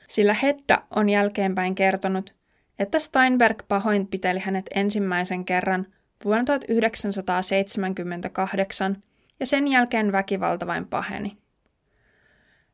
Sillä 0.08 0.34
Hedda 0.34 0.84
on 0.96 1.10
jälkeenpäin 1.10 1.76
kertonut, 1.76 2.36
että 2.80 3.00
Steinberg 3.00 3.64
pahoinpiteli 3.68 4.40
hänet 4.40 4.66
ensimmäisen 4.76 5.46
kerran– 5.46 5.88
vuonna 6.26 6.44
1978 6.44 9.04
ja 9.40 9.46
sen 9.46 9.68
jälkeen 9.68 10.12
väkivalta 10.12 10.68
vain 10.68 10.88
paheni. 10.88 11.38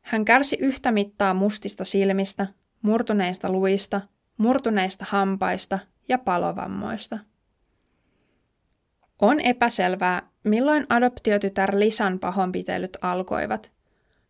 Hän 0.02 0.26
kärsi 0.26 0.58
yhtä 0.60 0.92
mittaa 0.92 1.34
mustista 1.34 1.86
silmistä, 1.86 2.48
murtuneista 2.82 3.52
luista, 3.52 4.02
murtuneista 4.38 5.06
hampaista 5.10 5.80
ja 6.10 6.18
palovammoista. 6.18 7.20
On 9.22 9.40
epäselvää, 9.40 10.30
milloin 10.44 10.86
adoptiotytär 10.90 11.80
Lisan 11.80 12.20
pahoinpitelyt 12.20 12.98
alkoivat. 13.02 13.72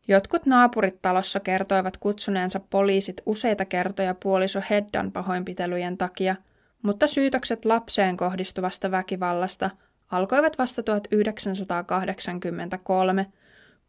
Jotkut 0.07 0.45
naapurit 0.45 1.01
talossa 1.01 1.39
kertoivat 1.39 1.97
kutsuneensa 1.97 2.59
poliisit 2.59 3.21
useita 3.25 3.65
kertoja 3.65 4.15
puoliso 4.15 4.61
Heddan 4.69 5.11
pahoinpitelyjen 5.11 5.97
takia– 5.97 6.35
mutta 6.83 7.07
syytökset 7.07 7.65
lapseen 7.65 8.17
kohdistuvasta 8.17 8.91
väkivallasta 8.91 9.69
alkoivat 10.11 10.57
vasta 10.57 10.83
1983, 10.83 13.25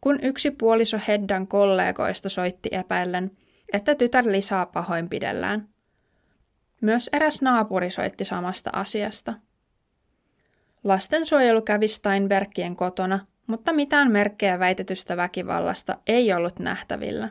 kun 0.01 0.19
yksi 0.21 0.51
puoliso 0.51 0.99
Heddan 1.07 1.47
kollegoista 1.47 2.29
soitti 2.29 2.69
epäillen, 2.71 3.31
että 3.73 3.95
tytär 3.95 4.25
Lisaa 4.27 4.65
pahoinpidellään. 4.65 5.67
Myös 6.81 7.09
eräs 7.13 7.41
naapuri 7.41 7.89
soitti 7.89 8.25
samasta 8.25 8.69
asiasta. 8.73 9.33
Lastensuojelu 10.83 11.61
kävi 11.61 11.87
Steinbergien 11.87 12.75
kotona 12.75 13.19
mutta 13.47 13.73
mitään 13.73 14.11
merkkejä 14.11 14.59
väitetystä 14.59 15.17
väkivallasta 15.17 15.97
ei 16.07 16.33
ollut 16.33 16.59
nähtävillä. 16.59 17.29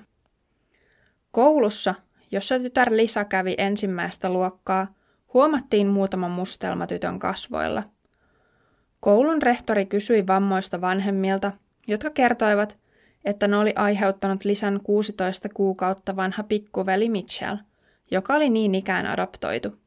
Koulussa, 1.31 1.95
jossa 2.31 2.59
tytär 2.59 2.93
Lisa 2.93 3.25
kävi 3.25 3.55
ensimmäistä 3.59 4.31
luokkaa, 4.31 4.95
huomattiin 5.35 5.87
muutama 5.87 6.29
mustelma 6.29 6.87
tytön 6.87 7.19
kasvoilla. 7.19 7.83
Koulun 9.01 9.43
rehtori 9.43 9.87
kysyi 9.87 10.27
vammoista 10.27 10.81
vanhemmilta, 10.81 11.53
jotka 11.87 12.11
kertoivat, 12.11 12.79
että 13.25 13.49
ne 13.49 13.57
oli 13.57 13.73
aiheuttanut 13.77 14.45
Lisan 14.45 14.81
16 14.83 15.49
kuukautta 15.55 16.17
vanha 16.17 16.43
pikkuveli 16.43 17.09
Mitchell, 17.09 17.57
joka 18.11 18.35
oli 18.35 18.51
niin 18.51 18.75
ikään 18.75 19.07
adoptoitu. 19.07 19.79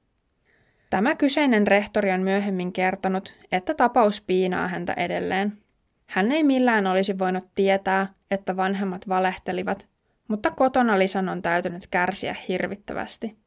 Tämä 0.89 1.15
kyseinen 1.15 1.67
rehtori 1.67 2.11
on 2.11 2.21
myöhemmin 2.21 2.73
kertonut, 2.73 3.33
että 3.51 3.73
tapaus 3.73 4.21
piinaa 4.21 4.67
häntä 4.67 4.93
edelleen. 4.93 5.57
Hän 6.05 6.31
ei 6.31 6.43
millään 6.43 6.87
olisi 6.87 7.19
voinut 7.19 7.47
tietää, 7.55 8.07
että 8.31 8.57
vanhemmat 8.57 9.09
valehtelivat, 9.09 9.87
mutta 10.27 10.51
kotona 10.51 10.99
Lisan 10.99 11.29
on 11.29 11.41
täytynyt 11.41 11.87
kärsiä 11.87 12.35
hirvittävästi. 12.47 13.46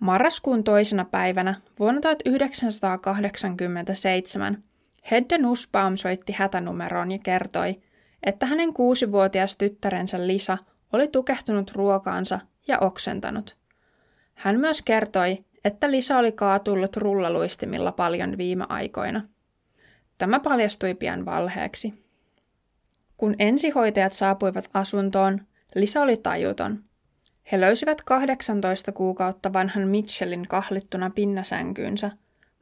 Marraskuun 0.00 0.64
toisena 0.64 1.04
päivänä 1.04 1.54
vuonna 1.78 2.00
1987 2.00 4.62
Hedde 5.10 5.38
Nussbaum 5.38 5.96
soitti 5.96 6.32
hätänumeroon 6.32 7.12
ja 7.12 7.18
kertoi, 7.18 7.82
että 8.22 8.46
hänen 8.46 8.72
kuusivuotias 8.72 9.56
tyttärensä 9.56 10.26
Lisa 10.26 10.58
oli 10.92 11.08
tukehtunut 11.08 11.70
ruokaansa 11.70 12.40
ja 12.68 12.78
oksentanut. 12.78 13.56
Hän 14.34 14.60
myös 14.60 14.82
kertoi, 14.82 15.44
että 15.64 15.90
Lisa 15.90 16.18
oli 16.18 16.32
kaatullut 16.32 16.96
rullaluistimilla 16.96 17.92
paljon 17.92 18.38
viime 18.38 18.66
aikoina. 18.68 19.22
Tämä 20.18 20.40
paljastui 20.40 20.94
pian 20.94 21.24
valheeksi. 21.24 22.06
Kun 23.16 23.34
ensihoitajat 23.38 24.12
saapuivat 24.12 24.70
asuntoon, 24.74 25.40
Lisa 25.74 26.02
oli 26.02 26.16
tajuton. 26.16 26.84
He 27.52 27.60
löysivät 27.60 28.02
18 28.04 28.92
kuukautta 28.92 29.52
vanhan 29.52 29.88
Mitchellin 29.88 30.48
kahlittuna 30.48 31.10
pinnasänkyynsä, 31.10 32.10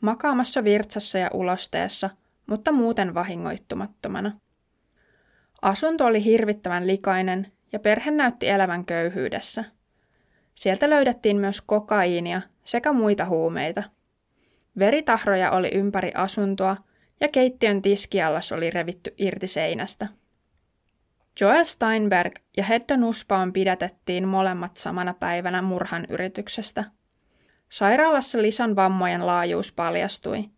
makaamassa 0.00 0.64
virtsassa 0.64 1.18
ja 1.18 1.30
ulosteessa, 1.34 2.10
mutta 2.46 2.72
muuten 2.72 3.14
vahingoittumattomana. 3.14 4.32
Asunto 5.62 6.06
oli 6.06 6.24
hirvittävän 6.24 6.86
likainen 6.86 7.52
ja 7.72 7.78
perhe 7.78 8.10
näytti 8.10 8.48
elävän 8.48 8.84
köyhyydessä. 8.84 9.64
Sieltä 10.54 10.90
löydettiin 10.90 11.36
myös 11.36 11.60
kokaiinia 11.60 12.42
sekä 12.64 12.92
muita 12.92 13.24
huumeita. 13.24 13.82
Veritahroja 14.78 15.50
oli 15.50 15.70
ympäri 15.74 16.12
asuntoa 16.14 16.76
ja 17.20 17.28
keittiön 17.28 17.82
tiskiallas 17.82 18.52
oli 18.52 18.70
revitty 18.70 19.14
irti 19.18 19.46
seinästä. 19.46 20.08
Joel 21.40 21.64
Steinberg 21.64 22.34
ja 22.56 22.64
Hedda 22.64 22.96
Nussbaum 22.96 23.52
pidätettiin 23.52 24.28
molemmat 24.28 24.76
samana 24.76 25.14
päivänä 25.14 25.62
murhan 25.62 26.06
yrityksestä. 26.08 26.84
Sairaalassa 27.68 28.42
Lisan 28.42 28.76
vammojen 28.76 29.26
laajuus 29.26 29.72
paljastui. 29.72 30.50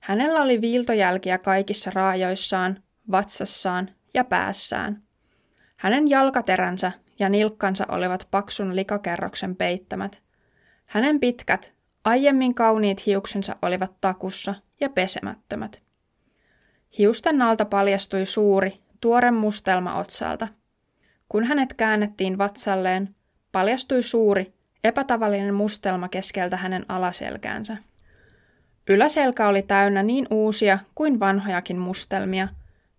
Hänellä 0.00 0.42
oli 0.42 0.60
viiltojälkiä 0.60 1.38
kaikissa 1.38 1.90
raajoissaan, 1.94 2.82
vatsassaan 3.10 3.90
ja 4.14 4.24
päässään. 4.24 5.02
Hänen 5.76 6.10
jalkateränsä 6.10 6.92
ja 7.18 7.28
nilkkansa 7.28 7.86
olivat 7.88 8.28
paksun 8.30 8.76
likakerroksen 8.76 9.56
peittämät. 9.56 10.22
Hänen 10.86 11.20
pitkät, 11.20 11.74
aiemmin 12.04 12.54
kauniit 12.54 13.06
hiuksensa 13.06 13.56
olivat 13.62 13.96
takussa 14.00 14.54
ja 14.80 14.88
pesemättömät. 14.88 15.82
Hiusten 16.98 17.42
alta 17.42 17.64
paljastui 17.64 18.26
suuri, 18.26 18.80
tuore 19.00 19.30
mustelma 19.30 19.94
otsalta. 19.94 20.48
Kun 21.28 21.44
hänet 21.44 21.74
käännettiin 21.74 22.38
vatsalleen, 22.38 23.14
paljastui 23.52 24.02
suuri, 24.02 24.52
epätavallinen 24.84 25.54
mustelma 25.54 26.08
keskeltä 26.08 26.56
hänen 26.56 26.84
alaselkäänsä. 26.88 27.76
Yläselkä 28.88 29.48
oli 29.48 29.62
täynnä 29.62 30.02
niin 30.02 30.26
uusia 30.30 30.78
kuin 30.94 31.20
vanhojakin 31.20 31.78
mustelmia, 31.78 32.48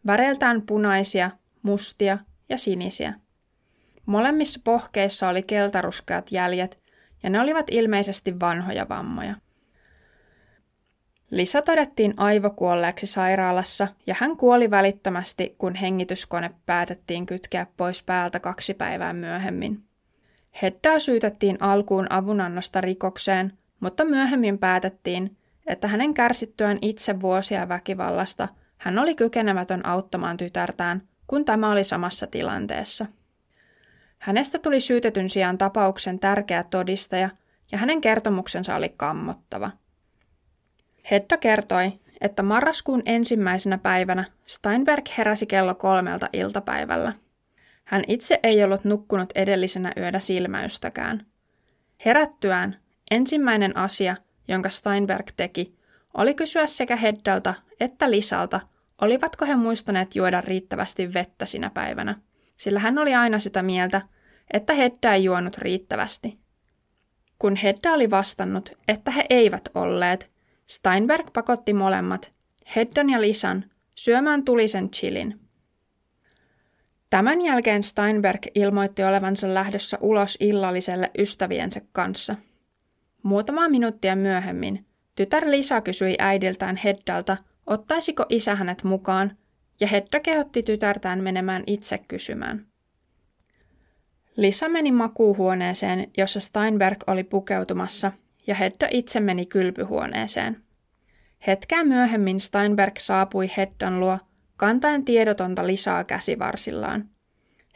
väreiltään 0.08 0.62
punaisia, 0.62 1.32
mustia 1.62 2.18
ja 2.50 2.58
sinisiä. 2.58 3.14
Molemmissa 4.06 4.60
pohkeissa 4.64 5.30
oli 5.30 5.44
keltaruskeat 5.44 6.32
jäljet, 6.32 6.82
ja 7.24 7.30
ne 7.30 7.40
olivat 7.40 7.66
ilmeisesti 7.72 8.40
vanhoja 8.40 8.90
vammoja. 8.90 9.36
Lisa 11.32 11.62
todettiin 11.62 12.14
aivokuolleeksi 12.18 13.08
sairaalassa 13.08 13.88
ja 14.08 14.16
hän 14.20 14.38
kuoli 14.38 14.72
välittömästi, 14.72 15.56
kun 15.58 15.76
hengityskone 15.76 16.52
päätettiin 16.66 17.26
kytkeä 17.26 17.68
pois 17.78 18.04
päältä 18.04 18.40
kaksi 18.40 18.74
päivää 18.74 19.14
myöhemmin. 19.14 19.84
Heddaa 20.62 21.00
syytettiin 21.00 21.58
alkuun 21.60 22.08
avunannosta 22.10 22.82
rikokseen, 22.82 23.54
mutta 23.80 24.06
myöhemmin 24.06 24.58
päätettiin, 24.58 25.38
että 25.68 25.88
hänen 25.88 26.14
kärsittyään 26.14 26.78
itse 26.82 27.22
vuosia 27.22 27.70
väkivallasta 27.70 28.48
hän 28.78 29.00
oli 29.00 29.16
kykenemätön 29.16 29.86
auttamaan 29.86 30.38
tytärtään, 30.38 31.02
kun 31.28 31.46
tämä 31.46 31.72
oli 31.72 31.84
samassa 31.84 32.28
tilanteessa. 32.28 33.06
Hänestä 34.20 34.60
tuli 34.60 34.80
syytetyn 34.80 35.30
sijaan 35.30 35.58
tapauksen 35.58 36.20
tärkeä 36.20 36.64
todistaja 36.64 37.30
ja 37.72 37.78
hänen 37.78 38.02
kertomuksensa 38.02 38.76
oli 38.76 38.94
kammottava– 38.98 39.72
Hedda 41.12 41.38
kertoi, 41.38 41.92
että 42.22 42.44
marraskuun 42.44 43.02
ensimmäisenä 43.06 43.78
päivänä 43.78 44.24
Steinberg 44.46 45.06
heräsi 45.18 45.46
kello 45.46 45.76
kolmelta 45.76 46.30
iltapäivällä. 46.34 47.14
Hän 47.84 48.04
itse 48.08 48.40
ei 48.44 48.64
ollut 48.64 48.84
nukkunut 48.84 49.30
edellisenä 49.36 49.94
yönä 49.98 50.20
silmäystäkään. 50.20 51.26
Herättyään 52.06 52.76
ensimmäinen 53.12 53.78
asia, 53.78 54.16
jonka 54.48 54.70
Steinberg 54.70 55.28
teki, 55.38 55.76
oli 56.14 56.34
kysyä 56.34 56.68
sekä 56.68 56.96
Heddalta 56.96 57.54
että 57.80 58.12
Lisalta, 58.12 58.60
olivatko 59.02 59.46
he 59.46 59.56
muistaneet 59.56 60.16
juoda 60.16 60.42
riittävästi 60.42 61.14
vettä 61.14 61.46
sinä 61.46 61.70
päivänä, 61.70 62.16
sillä 62.58 62.80
hän 62.80 62.98
oli 62.98 63.16
aina 63.16 63.40
sitä 63.40 63.64
mieltä, 63.64 64.02
että 64.54 64.74
Hedda 64.74 65.14
ei 65.14 65.24
juonut 65.24 65.58
riittävästi. 65.58 66.38
Kun 67.40 67.56
Hedda 67.56 67.94
oli 67.94 68.10
vastannut, 68.10 68.70
että 68.88 69.12
he 69.12 69.26
eivät 69.30 69.70
olleet, 69.76 70.31
Steinberg 70.72 71.28
pakotti 71.34 71.74
molemmat, 71.74 72.32
Heddan 72.76 73.10
ja 73.10 73.22
Lisan, 73.22 73.66
syömään 73.96 74.46
tulisen 74.46 74.90
chilin. 74.90 75.40
Tämän 77.10 77.42
jälkeen 77.42 77.84
Steinberg 77.84 78.42
ilmoitti 78.56 79.04
olevansa 79.04 79.54
lähdössä 79.54 79.98
ulos 80.02 80.38
illalliselle 80.40 81.12
ystäviensä 81.18 81.82
kanssa. 81.92 82.36
Muutamaa 83.24 83.70
minuuttia 83.70 84.16
myöhemmin 84.16 84.86
tytär 85.16 85.44
Lisa 85.52 85.82
kysyi 85.82 86.16
äidiltään 86.20 86.76
Heddalta, 86.76 87.38
ottaisiko 87.68 88.26
isä 88.30 88.56
hänet 88.56 88.84
mukaan, 88.84 89.38
ja 89.80 89.88
Hedda 89.88 90.20
kehotti 90.20 90.64
tytärtään 90.64 91.24
menemään 91.24 91.64
itse 91.68 91.98
kysymään. 92.08 92.66
Lisa 94.38 94.70
meni 94.70 94.92
makuuhuoneeseen, 94.92 96.12
jossa 96.18 96.40
Steinberg 96.40 96.98
oli 97.08 97.24
pukeutumassa, 97.24 98.12
ja 98.48 98.56
Hedda 98.56 98.88
itse 98.92 99.20
meni 99.20 99.46
kylpyhuoneeseen. 99.46 100.64
Hetkeä 101.48 101.84
myöhemmin 101.84 102.40
Steinberg 102.40 102.94
saapui 102.98 103.52
Heddan 103.58 104.00
luo, 104.00 104.20
kantaen 104.58 105.06
tiedotonta 105.06 105.68
lisaa 105.68 106.04
käsivarsillaan. 106.04 107.10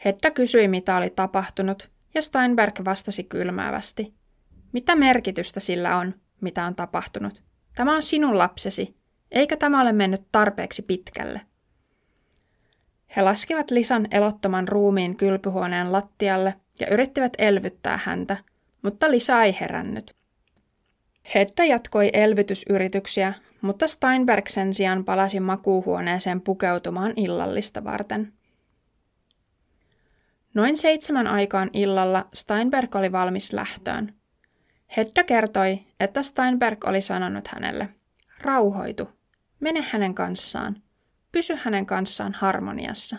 Hedda 0.04 0.30
kysyi, 0.30 0.68
mitä 0.68 0.96
oli 0.96 1.10
tapahtunut, 1.10 1.90
ja 2.14 2.22
Steinberg 2.22 2.74
vastasi 2.84 3.24
kylmäävästi. 3.24 4.14
Mitä 4.72 4.96
merkitystä 4.96 5.60
sillä 5.60 5.96
on, 5.96 6.14
mitä 6.40 6.64
on 6.66 6.74
tapahtunut? 6.74 7.42
Tämä 7.74 7.96
on 7.96 8.02
sinun 8.02 8.38
lapsesi. 8.38 8.96
Eikö 9.30 9.56
tämä 9.56 9.82
ole 9.82 9.92
mennyt 9.92 10.22
tarpeeksi 10.32 10.82
pitkälle? 10.82 11.40
He 13.16 13.22
laskivat 13.22 13.70
Lisan 13.70 14.06
elottoman 14.10 14.68
ruumiin 14.68 15.16
kylpyhuoneen 15.16 15.92
lattialle 15.92 16.54
ja 16.80 16.86
yrittivät 16.90 17.32
elvyttää 17.38 18.00
häntä, 18.04 18.36
mutta 18.82 19.10
Lisa 19.10 19.42
ei 19.42 19.56
herännyt. 19.60 20.14
Hedda 21.34 21.64
jatkoi 21.64 22.10
elvytysyrityksiä, 22.12 23.34
mutta 23.60 23.88
Steinberg 23.88 24.46
sen 24.46 24.74
sijaan 24.74 25.04
palasi 25.04 25.40
makuuhuoneeseen 25.40 26.40
pukeutumaan 26.40 27.12
illallista 27.16 27.84
varten. 27.84 28.32
Noin 30.54 30.76
seitsemän 30.76 31.26
aikaan 31.26 31.70
illalla 31.72 32.28
Steinberg 32.34 32.94
oli 32.94 33.12
valmis 33.12 33.52
lähtöön. 33.52 34.14
Hedda 34.96 35.24
kertoi, 35.24 35.78
että 36.00 36.22
Steinberg 36.22 36.84
oli 36.84 37.00
sanonut 37.00 37.48
hänelle, 37.48 37.88
rauhoitu, 38.42 39.08
mene 39.60 39.84
hänen 39.90 40.14
kanssaan, 40.14 40.82
pysy 41.32 41.58
hänen 41.62 41.86
kanssaan 41.86 42.32
harmoniassa. 42.32 43.16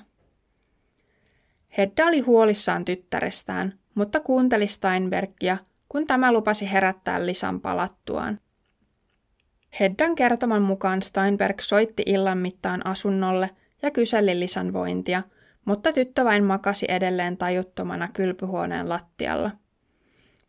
Hedda 1.78 2.06
oli 2.06 2.20
huolissaan 2.20 2.86
tyttärestään, 2.86 3.80
mutta 3.96 4.20
kuunteli 4.20 4.67
Steinbergia 4.67 5.58
kun 5.89 6.08
tämä 6.08 6.34
lupasi 6.34 6.71
herättää 6.71 7.26
Lisan 7.26 7.62
palattuaan. 7.62 8.39
Heddan 9.80 10.15
kertoman 10.15 10.62
mukaan 10.62 11.02
Steinberg 11.02 11.60
soitti 11.60 12.04
illan 12.06 12.38
mittaan 12.38 12.86
asunnolle 12.86 13.50
ja 13.82 13.91
kyseli 13.91 14.39
Lisan 14.39 14.73
vointia, 14.73 15.23
mutta 15.65 15.93
tyttö 15.93 16.23
vain 16.23 16.43
makasi 16.43 16.86
edelleen 16.89 17.38
tajuttomana 17.38 18.08
kylpyhuoneen 18.13 18.89
lattialla. 18.89 19.52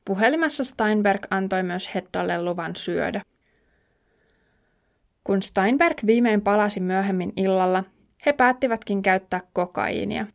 Puhelimessa 0.05 0.65
Steinberg 0.65 1.27
antoi 1.31 1.63
myös 1.63 1.95
Heddalle 1.95 2.43
luvan 2.43 2.77
syödä. 2.77 3.23
Kun 5.25 5.43
Steinberg 5.43 5.99
viimein 6.07 6.41
palasi 6.41 6.81
myöhemmin 6.81 7.33
illalla, 7.37 7.85
he 8.27 8.33
päättivätkin 8.33 9.03
käyttää 9.03 9.41
kokaiinia. 9.53 10.27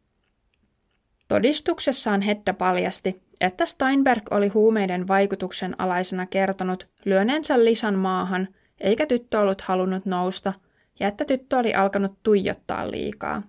Todistuksessaan 1.27 2.21
Hedda 2.21 2.53
paljasti, 2.53 3.22
että 3.47 3.65
Steinberg 3.65 4.23
oli 4.31 4.47
huumeiden 4.47 5.07
vaikutuksen 5.07 5.81
alaisena 5.81 6.25
kertonut 6.25 6.87
lyöneensä 7.05 7.65
Lisan 7.65 7.95
maahan, 7.95 8.47
eikä 8.79 9.05
tyttö 9.05 9.39
ollut 9.39 9.61
halunnut 9.61 10.05
nousta, 10.05 10.53
ja 10.99 11.07
että 11.07 11.25
tyttö 11.25 11.57
oli 11.57 11.73
alkanut 11.73 12.17
tuijottaa 12.23 12.91
liikaa. 12.91 13.43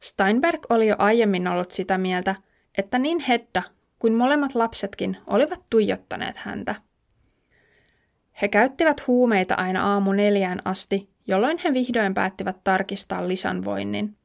Steinberg 0.00 0.60
oli 0.68 0.88
jo 0.88 0.94
aiemmin 0.98 1.48
ollut 1.48 1.70
sitä 1.70 1.98
mieltä, 1.98 2.34
että 2.78 2.98
niin 2.98 3.18
Hedda 3.18 3.62
kuin 3.98 4.12
molemmat 4.12 4.54
lapsetkin 4.54 5.16
olivat 5.26 5.60
tuijottaneet 5.70 6.36
häntä. 6.36 6.74
He 8.42 8.48
käyttivät 8.48 9.06
huumeita 9.06 9.54
aina 9.54 9.92
aamu 9.92 10.12
neljään 10.12 10.62
asti, 10.64 11.08
jolloin 11.26 11.58
he 11.64 11.74
vihdoin 11.74 12.14
päättivät 12.14 12.56
tarkistaa 12.64 13.28
Lisan 13.28 13.64
voinnin. 13.64 14.16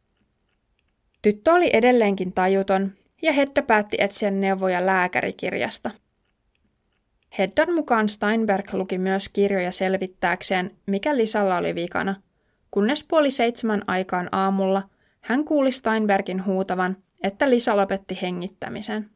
Tyttö 1.22 1.54
oli 1.54 1.70
edelleenkin 1.74 2.34
tajuton, 2.34 2.92
ja 3.26 3.34
Hedda 3.34 3.62
päätti 3.62 3.98
etsiä 4.00 4.32
neuvoja 4.32 4.86
lääkärikirjasta. 4.86 5.92
Heddan 7.38 7.74
mukaan 7.74 8.10
Steinberg 8.10 8.74
luki 8.74 8.98
myös 8.98 9.30
kirjoja 9.30 9.72
selvittääkseen, 9.72 10.72
mikä 10.86 11.18
Lisalla 11.18 11.58
oli 11.58 11.76
vikana, 11.76 12.16
kunnes 12.72 13.04
puoli 13.04 13.32
seitsemän 13.32 13.82
aikaan 13.88 14.30
aamulla 14.32 14.84
hän 15.22 15.46
kuuli 15.46 15.72
Steinbergin 15.72 16.46
huutavan, 16.46 16.98
että 17.24 17.50
Lisa 17.50 17.78
lopetti 17.78 18.18
hengittämisen. 18.22 19.10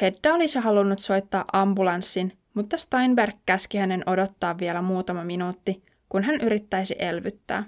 Hedda 0.00 0.34
olisi 0.34 0.58
halunnut 0.58 0.98
soittaa 0.98 1.44
ambulanssin, 1.52 2.32
mutta 2.54 2.76
Steinberg 2.76 3.36
käski 3.46 3.78
hänen 3.78 4.02
odottaa 4.06 4.58
vielä 4.58 4.82
muutama 4.82 5.24
minuutti, 5.24 5.82
kun 6.08 6.22
hän 6.22 6.40
yrittäisi 6.40 6.96
elvyttää. 6.98 7.64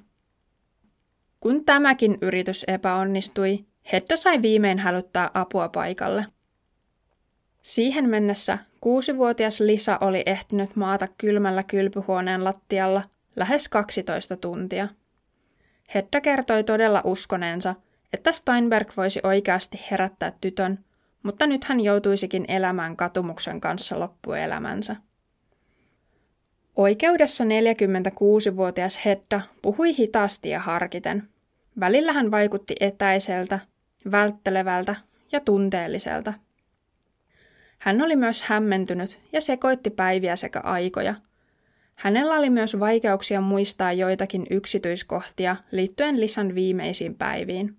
Kun 1.40 1.64
tämäkin 1.64 2.18
yritys 2.23 2.64
epäonnistui, 2.68 3.64
Hedda 3.92 4.16
sai 4.16 4.42
viimein 4.42 4.79
hälyttää 4.79 5.31
apua 5.35 5.68
paikalle. 5.68 6.27
Siihen 7.62 8.09
mennessä 8.09 8.59
kuusivuotias 8.81 9.61
Lisa 9.61 9.98
oli 10.01 10.22
ehtinyt 10.27 10.77
maata 10.77 11.09
kylmällä 11.18 11.62
kylpyhuoneen 11.62 12.44
lattialla 12.44 13.03
lähes 13.37 13.68
12 13.68 14.37
tuntia. 14.37 14.88
Hedda 15.94 16.20
kertoi 16.20 16.64
todella 16.64 17.03
uskoneensa, 17.05 17.74
että 18.12 18.33
Steinberg 18.33 18.92
voisi 18.96 19.20
oikeasti 19.22 19.81
herättää 19.90 20.33
tytön, 20.40 20.79
mutta 21.22 21.46
nyt 21.46 21.64
hän 21.64 21.81
joutuisikin 21.81 22.44
elämään 22.48 22.96
katumuksen 22.96 23.61
kanssa 23.61 24.01
loppuelämänsä. 24.01 24.96
Oikeudessa 26.77 27.44
46-vuotias 27.44 29.05
Hedda 29.05 29.40
puhui 29.62 29.96
hitaasti 29.96 30.48
ja 30.48 30.61
harkiten. 30.61 31.29
Välillä 31.81 32.12
hän 32.12 32.31
vaikutti 32.31 32.74
etäiseltä, 32.81 33.61
välttelevältä 34.11 34.97
ja 35.33 35.40
tunteelliselta. 35.40 36.35
Hän 37.79 38.03
oli 38.03 38.16
myös 38.16 38.42
hämmentynyt 38.42 39.21
ja 39.33 39.40
sekoitti 39.40 39.90
päiviä 39.90 40.37
sekä 40.37 40.61
aikoja. 40.61 41.14
Hänellä 41.94 42.35
oli 42.35 42.51
myös 42.51 42.81
vaikeuksia 42.81 43.40
muistaa 43.40 43.92
joitakin 43.92 44.47
yksityiskohtia 44.51 45.57
liittyen 45.71 46.21
Lisan 46.21 46.55
viimeisiin 46.55 47.14
päiviin. 47.14 47.77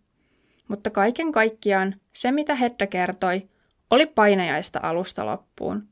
Mutta 0.68 0.90
kaiken 0.90 1.32
kaikkiaan 1.32 1.96
se, 2.14 2.32
mitä 2.32 2.56
Hedda 2.56 2.88
kertoi, 2.88 3.50
oli 3.92 4.06
painajaista 4.06 4.80
alusta 4.84 5.26
loppuun. 5.26 5.88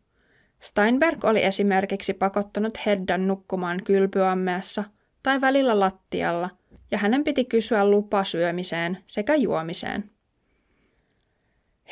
Steinberg 0.60 1.26
oli 1.26 1.43
esimerkiksi 1.43 2.13
pakottanut 2.13 2.78
Heddan 2.86 3.28
nukkumaan 3.28 3.84
kylpyammeessa 3.84 4.84
tai 5.23 5.41
välillä 5.41 5.80
lattialla, 5.80 6.50
ja 6.91 6.97
hänen 6.97 7.23
piti 7.23 7.45
kysyä 7.45 7.89
lupa 7.89 8.23
syömiseen 8.23 8.97
sekä 9.06 9.36
juomiseen. 9.36 10.16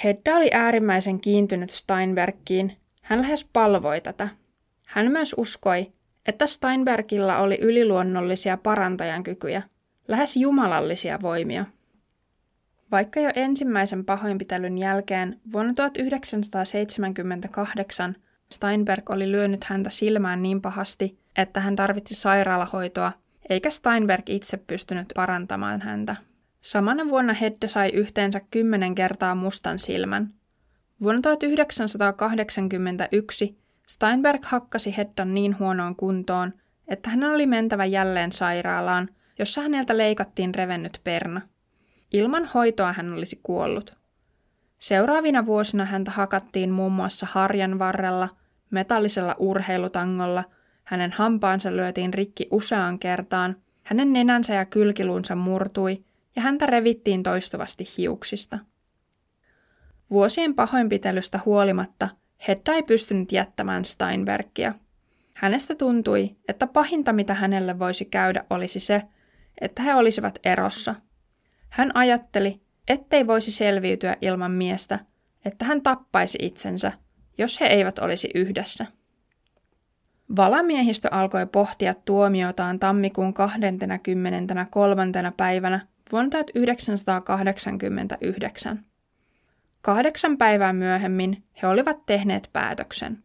Hedda 0.04 0.36
oli 0.36 0.50
äärimmäisen 0.54 1.20
kiintynyt 1.20 1.70
Steinbergiin. 1.70 2.78
Hän 3.02 3.22
lähes 3.22 3.46
palvoi 3.54 4.02
tätä. 4.02 4.28
Hän 4.86 5.12
myös 5.12 5.36
uskoi, 5.38 5.92
että 6.28 6.48
Steinbergilla 6.48 7.38
oli 7.38 7.58
yliluonnollisia 7.62 8.58
parantajan 8.58 9.24
kykyjä, 9.24 9.62
lähes 10.08 10.38
jumalallisia 10.38 11.22
voimia. 11.22 11.66
Vaikka 12.92 13.20
jo 13.20 13.30
ensimmäisen 13.36 14.06
pahoinpitelyn 14.06 14.78
jälkeen 14.78 15.40
vuonna 15.54 15.74
1978 15.74 18.16
Steinberg 18.52 19.10
oli 19.10 19.32
lyönyt 19.32 19.64
häntä 19.64 19.90
silmään 19.90 20.42
niin 20.42 20.62
pahasti, 20.62 21.20
että 21.36 21.60
hän 21.60 21.76
tarvitsi 21.76 22.16
sairaalahoitoa, 22.16 23.12
eikä 23.50 23.70
Steinberg 23.70 24.30
itse 24.30 24.58
pystynyt 24.58 25.08
parantamaan 25.16 25.82
häntä. 25.82 26.16
Samana 26.66 27.10
vuonna 27.10 27.34
Hedde 27.34 27.68
sai 27.68 27.90
yhteensä 27.90 28.42
kymmenen 28.52 28.96
kertaa 28.96 29.36
mustan 29.36 29.80
silmän. 29.80 30.30
Vuonna 31.02 31.22
1981 31.22 33.58
Steinberg 33.88 34.46
hakkasi 34.46 34.98
Heddan 34.98 35.34
niin 35.34 35.60
huonoon 35.60 35.96
kuntoon, 35.96 36.54
että 36.88 37.10
hänen 37.10 37.32
oli 37.32 37.46
mentävä 37.46 37.86
jälleen 37.86 38.32
sairaalaan, 38.32 39.10
jossa 39.40 39.62
häneltä 39.62 39.98
leikattiin 39.98 40.56
revennyt 40.56 41.02
perna. 41.04 41.42
Ilman 42.14 42.46
hoitoa 42.46 42.94
hän 42.94 43.14
olisi 43.14 43.40
kuollut. 43.44 43.96
Seuraavina 44.80 45.46
vuosina 45.46 45.86
häntä 45.86 46.12
hakattiin 46.12 46.72
muun 46.72 46.92
muassa 46.92 47.28
harjan 47.30 47.80
varrella, 47.80 48.30
metallisella 48.72 49.36
urheilutangolla, 49.40 50.44
hänen 50.84 51.12
hampaansa 51.12 51.72
lyötiin 51.72 52.14
rikki 52.14 52.48
useaan 52.52 53.00
kertaan, 53.00 53.56
hänen 53.84 54.14
nenänsä 54.14 54.54
ja 54.54 54.66
kylkiluunsa 54.66 55.36
murtui 55.36 56.06
ja 56.36 56.42
häntä 56.42 56.66
revittiin 56.66 57.24
toistuvasti 57.24 57.84
hiuksista. 57.98 58.60
Vuosien 60.10 60.56
pahoinpitelystä 60.56 61.40
huolimatta 61.46 62.10
Hedda 62.48 62.74
ei 62.74 62.84
pystynyt 62.84 63.32
jättämään 63.32 63.86
Steinbergia. 63.86 64.74
Hänestä 65.34 65.76
tuntui, 65.76 66.36
että 66.48 66.68
pahinta 66.68 67.14
mitä 67.14 67.34
hänelle 67.34 67.80
voisi 67.80 68.06
käydä 68.06 68.46
olisi 68.50 68.80
se, 68.80 69.02
että 69.62 69.84
he 69.84 69.96
olisivat 69.96 70.40
erossa. 70.44 70.96
Hän 71.70 71.92
ajatteli, 71.96 72.62
ettei 72.88 73.28
voisi 73.28 73.52
selviytyä 73.52 74.18
ilman 74.22 74.52
miestä, 74.52 75.00
että 75.46 75.66
hän 75.66 75.82
tappaisi 75.82 76.38
itsensä, 76.42 76.92
jos 77.38 77.62
he 77.62 77.66
eivät 77.66 78.00
olisi 78.00 78.30
yhdessä. 78.36 78.86
Valamiehistö 80.36 81.08
alkoi 81.12 81.46
pohtia 81.46 81.94
tuomiotaan 81.94 82.80
tammikuun 82.80 83.34
23. 83.34 85.12
päivänä 85.38 85.88
vuonna 86.12 86.30
1989. 86.30 88.86
Kahdeksan 89.82 90.38
päivää 90.38 90.74
myöhemmin 90.74 91.44
he 91.62 91.68
olivat 91.68 92.06
tehneet 92.06 92.50
päätöksen. 92.54 93.24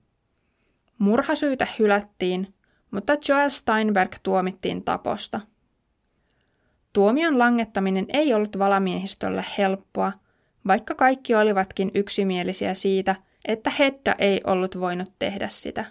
Murhasyytä 0.98 1.66
hylättiin, 1.78 2.54
mutta 2.90 3.16
Joel 3.28 3.48
Steinberg 3.48 4.12
tuomittiin 4.22 4.84
taposta. 4.84 5.40
Tuomion 6.92 7.38
langettaminen 7.38 8.06
ei 8.08 8.34
ollut 8.34 8.58
valamiehistölle 8.58 9.44
helppoa, 9.58 10.12
vaikka 10.66 10.94
kaikki 10.94 11.34
olivatkin 11.34 11.90
yksimielisiä 11.94 12.74
siitä, 12.74 13.16
että 13.44 13.72
Hedda 13.78 14.14
ei 14.18 14.40
ollut 14.46 14.80
voinut 14.80 15.12
tehdä 15.18 15.48
sitä. 15.48 15.84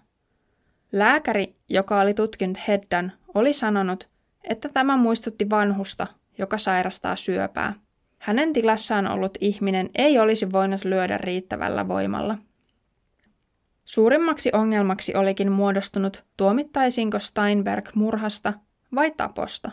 Lääkäri, 0.91 1.55
joka 1.69 2.01
oli 2.01 2.13
tutkinut 2.13 2.57
Heddan, 2.67 3.11
oli 3.33 3.53
sanonut, 3.53 4.09
että 4.43 4.69
tämä 4.69 4.97
muistutti 4.97 5.49
vanhusta, 5.49 6.07
joka 6.39 6.57
sairastaa 6.57 7.15
syöpää. 7.15 7.73
Hänen 8.17 8.53
tilassaan 8.53 9.07
ollut 9.07 9.37
ihminen 9.41 9.89
ei 9.95 10.19
olisi 10.19 10.51
voinut 10.51 10.85
lyödä 10.85 11.17
riittävällä 11.17 11.87
voimalla. 11.87 12.37
Suurimmaksi 13.85 14.49
ongelmaksi 14.53 15.15
olikin 15.15 15.51
muodostunut, 15.51 16.25
tuomittaisiinko 16.37 17.19
Steinberg 17.19 17.89
murhasta 17.95 18.53
vai 18.95 19.11
taposta. 19.11 19.71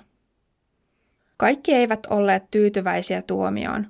Kaikki 1.37 1.72
eivät 1.74 2.07
olleet 2.11 2.50
tyytyväisiä 2.50 3.22
tuomioon. 3.22 3.87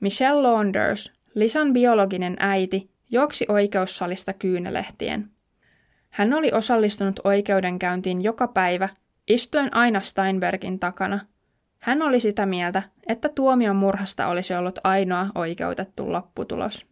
Michelle 0.00 0.42
Launders, 0.42 1.12
Lisan 1.34 1.72
biologinen 1.72 2.36
äiti, 2.38 2.90
juoksi 3.10 3.44
oikeussalista 3.48 4.32
kyynelehtien. 4.32 5.30
Hän 6.10 6.34
oli 6.34 6.50
osallistunut 6.52 7.20
oikeudenkäyntiin 7.24 8.22
joka 8.22 8.48
päivä, 8.48 8.88
istuen 9.28 9.76
aina 9.76 10.00
Steinbergin 10.00 10.78
takana 10.78 11.20
hän 11.80 12.02
oli 12.02 12.20
sitä 12.20 12.46
mieltä, 12.46 12.82
että 13.06 13.28
tuomion 13.28 13.76
murhasta 13.76 14.26
olisi 14.26 14.54
ollut 14.54 14.78
ainoa 14.84 15.26
oikeutettu 15.34 16.12
lopputulos. 16.12 16.86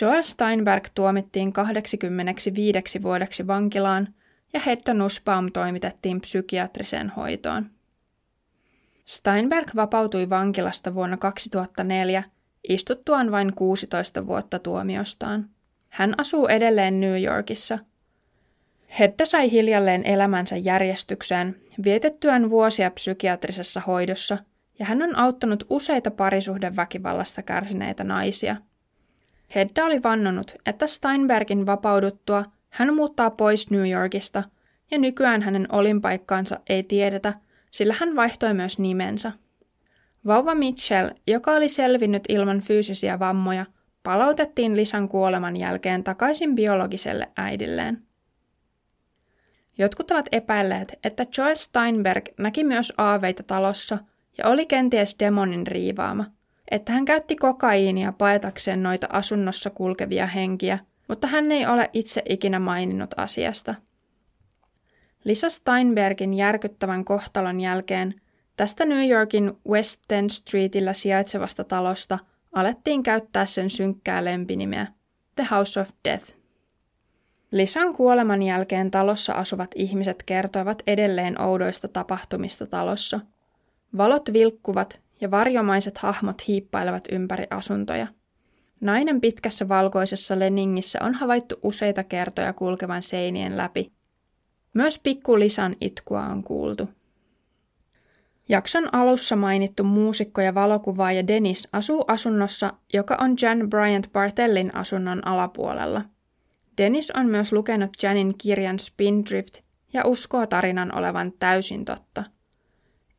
Joel 0.00 0.22
Steinberg 0.22 0.84
tuomittiin 0.94 1.52
85 1.52 3.02
vuodeksi 3.02 3.46
vankilaan 3.46 4.08
ja 4.52 4.60
Hedda 4.60 4.94
Nussbaum 4.94 5.52
toimitettiin 5.52 6.20
psykiatriseen 6.20 7.10
hoitoon. 7.10 7.66
Steinberg 9.04 9.68
vapautui 9.76 10.30
vankilasta 10.30 10.94
vuonna 10.94 11.16
2004 11.16 12.24
istuttuaan 12.68 13.30
vain 13.30 13.54
16 13.54 14.26
vuotta 14.26 14.58
tuomiostaan. 14.58 15.48
Hän 15.88 16.14
asuu 16.18 16.46
edelleen 16.46 17.00
New 17.00 17.22
Yorkissa. 17.22 17.78
Hedda 18.98 19.24
sai 19.24 19.50
hiljalleen 19.50 20.06
elämänsä 20.06 20.56
järjestykseen 20.56 21.56
vietettyään 21.84 22.50
vuosia 22.50 22.90
psykiatrisessa 22.90 23.80
hoidossa 23.80 24.38
ja 24.78 24.86
hän 24.86 25.02
on 25.02 25.16
auttanut 25.16 25.64
useita 25.70 26.10
parisuhdeväkivallasta 26.10 27.42
kärsineitä 27.42 28.04
naisia. 28.04 28.56
Hedda 29.54 29.84
oli 29.84 30.02
vannonut, 30.02 30.54
että 30.66 30.86
Steinbergin 30.86 31.66
vapauduttua 31.66 32.44
hän 32.70 32.94
muuttaa 32.94 33.30
pois 33.30 33.70
New 33.70 33.90
Yorkista 33.90 34.42
ja 34.90 34.98
nykyään 34.98 35.42
hänen 35.42 35.66
olinpaikkaansa 35.72 36.60
ei 36.68 36.82
tiedetä, 36.82 37.34
sillä 37.70 37.94
hän 37.98 38.16
vaihtoi 38.16 38.54
myös 38.54 38.78
nimensä. 38.78 39.32
Vauva 40.26 40.54
Mitchell, 40.54 41.10
joka 41.26 41.52
oli 41.52 41.68
selvinnyt 41.68 42.22
ilman 42.28 42.60
fyysisiä 42.60 43.18
vammoja, 43.18 43.66
palautettiin 44.02 44.76
Lisan 44.76 45.08
kuoleman 45.08 45.60
jälkeen 45.60 46.04
takaisin 46.04 46.54
biologiselle 46.54 47.28
äidilleen. 47.36 48.03
Jotkut 49.78 50.10
ovat 50.10 50.26
epäilleet, 50.32 50.98
että 51.04 51.26
Joel 51.38 51.54
Steinberg 51.54 52.24
näki 52.38 52.64
myös 52.64 52.92
aaveita 52.96 53.42
talossa 53.42 53.98
ja 54.38 54.48
oli 54.48 54.66
kenties 54.66 55.16
demonin 55.18 55.66
riivaama, 55.66 56.24
että 56.70 56.92
hän 56.92 57.04
käytti 57.04 57.36
kokaiinia 57.36 58.12
paetakseen 58.12 58.82
noita 58.82 59.06
asunnossa 59.10 59.70
kulkevia 59.70 60.26
henkiä, 60.26 60.78
mutta 61.08 61.26
hän 61.26 61.52
ei 61.52 61.66
ole 61.66 61.90
itse 61.92 62.22
ikinä 62.28 62.58
maininnut 62.58 63.14
asiasta. 63.16 63.74
Lisa 65.24 65.48
Steinbergin 65.48 66.34
järkyttävän 66.34 67.04
kohtalon 67.04 67.60
jälkeen 67.60 68.14
tästä 68.56 68.84
New 68.84 69.08
Yorkin 69.08 69.52
West 69.68 70.00
10 70.08 70.30
Streetillä 70.30 70.92
sijaitsevasta 70.92 71.64
talosta 71.64 72.18
alettiin 72.52 73.02
käyttää 73.02 73.46
sen 73.46 73.70
synkkää 73.70 74.24
lempinimeä 74.24 74.86
The 75.36 75.46
House 75.50 75.80
of 75.80 75.90
Death. 76.04 76.43
Lisan 77.54 77.92
kuoleman 77.92 78.42
jälkeen 78.42 78.90
talossa 78.90 79.32
asuvat 79.32 79.70
ihmiset 79.74 80.22
kertoivat 80.22 80.82
edelleen 80.86 81.40
oudoista 81.40 81.88
tapahtumista 81.88 82.66
talossa. 82.66 83.20
Valot 83.96 84.32
vilkkuvat 84.32 85.00
ja 85.20 85.30
varjomaiset 85.30 85.98
hahmot 85.98 86.48
hiippailevat 86.48 87.04
ympäri 87.12 87.46
asuntoja. 87.50 88.06
Nainen 88.80 89.20
pitkässä 89.20 89.68
valkoisessa 89.68 90.38
leningissä 90.38 90.98
on 91.02 91.14
havaittu 91.14 91.56
useita 91.62 92.04
kertoja 92.04 92.52
kulkevan 92.52 93.02
seinien 93.02 93.56
läpi. 93.56 93.92
Myös 94.72 94.98
pikku 94.98 95.38
Lisan 95.38 95.76
itkua 95.80 96.22
on 96.22 96.44
kuultu. 96.44 96.88
Jakson 98.48 98.94
alussa 98.94 99.36
mainittu 99.36 99.84
muusikko 99.84 100.40
ja 100.40 100.54
valokuvaaja 100.54 101.28
Dennis 101.28 101.68
asuu 101.72 102.04
asunnossa, 102.08 102.72
joka 102.92 103.18
on 103.20 103.36
Jan 103.42 103.70
Bryant 103.70 104.12
Bartellin 104.12 104.74
asunnon 104.74 105.26
alapuolella– 105.26 106.02
Dennis 106.78 107.10
on 107.10 107.26
myös 107.26 107.52
lukenut 107.52 107.90
Janin 108.02 108.38
kirjan 108.38 108.78
Spindrift 108.78 109.60
ja 109.92 110.02
uskoo 110.06 110.46
tarinan 110.46 110.98
olevan 110.98 111.32
täysin 111.38 111.84
totta. 111.84 112.24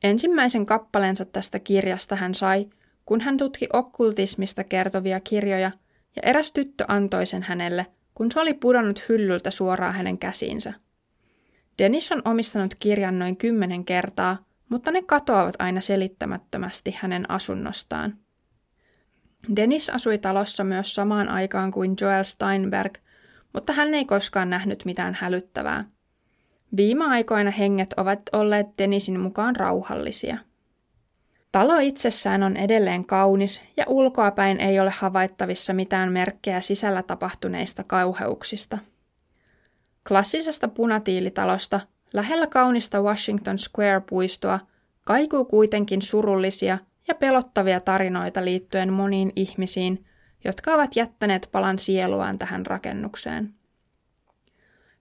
Ensimmäisen 0.03 0.65
kappaleensa 0.65 1.25
tästä 1.25 1.59
kirjasta 1.59 2.15
hän 2.15 2.33
sai, 2.33 2.69
kun 3.05 3.21
hän 3.21 3.37
tutki 3.37 3.67
okkultismista 3.73 4.63
kertovia 4.63 5.19
kirjoja, 5.19 5.71
ja 6.15 6.21
eräs 6.23 6.51
tyttö 6.51 6.85
antoi 6.87 7.25
sen 7.25 7.43
hänelle, 7.43 7.85
kun 8.15 8.31
se 8.31 8.39
oli 8.39 8.53
pudonnut 8.53 9.05
hyllyltä 9.09 9.51
suoraan 9.51 9.93
hänen 9.93 10.17
käsiinsä. 10.17 10.73
Dennis 11.77 12.11
on 12.11 12.21
omistanut 12.25 12.75
kirjan 12.75 13.19
noin 13.19 13.37
kymmenen 13.37 13.85
kertaa, 13.85 14.45
mutta 14.69 14.91
ne 14.91 15.01
katoavat 15.01 15.55
aina 15.59 15.81
selittämättömästi 15.81 16.95
hänen 16.99 17.31
asunnostaan. 17.31 18.17
Dennis 19.55 19.89
asui 19.89 20.17
talossa 20.17 20.63
myös 20.63 20.95
samaan 20.95 21.29
aikaan 21.29 21.71
kuin 21.71 21.95
Joel 22.01 22.23
Steinberg, 22.23 22.97
mutta 23.55 23.73
hän 23.73 23.93
ei 23.93 24.05
koskaan 24.05 24.49
nähnyt 24.49 24.85
mitään 24.85 25.13
hälyttävää. 25.13 25.85
Viime 26.77 27.05
aikoina 27.05 27.51
henget 27.51 27.93
ovat 27.97 28.19
olleet 28.33 28.67
Denisin 28.77 29.19
mukaan 29.19 29.55
rauhallisia. 29.55 30.37
Talo 31.51 31.79
itsessään 31.79 32.43
on 32.43 32.57
edelleen 32.57 33.05
kaunis 33.05 33.61
ja 33.77 33.85
ulkoapäin 33.87 34.59
ei 34.59 34.79
ole 34.79 34.91
havaittavissa 34.97 35.73
mitään 35.73 36.11
merkkejä 36.11 36.61
sisällä 36.61 37.03
tapahtuneista 37.03 37.83
kauheuksista. 37.83 38.77
Klassisesta 40.07 40.67
punatiilitalosta 40.67 41.79
lähellä 42.13 42.47
kaunista 42.47 43.01
Washington 43.01 43.57
Square-puistoa 43.57 44.59
kaikuu 45.05 45.45
kuitenkin 45.45 46.01
surullisia 46.01 46.77
ja 47.07 47.15
pelottavia 47.15 47.81
tarinoita 47.81 48.45
liittyen 48.45 48.93
moniin 48.93 49.31
ihmisiin, 49.35 50.05
jotka 50.45 50.73
ovat 50.73 50.95
jättäneet 50.95 51.49
palan 51.51 51.79
sieluaan 51.79 52.39
tähän 52.39 52.65
rakennukseen. 52.65 53.53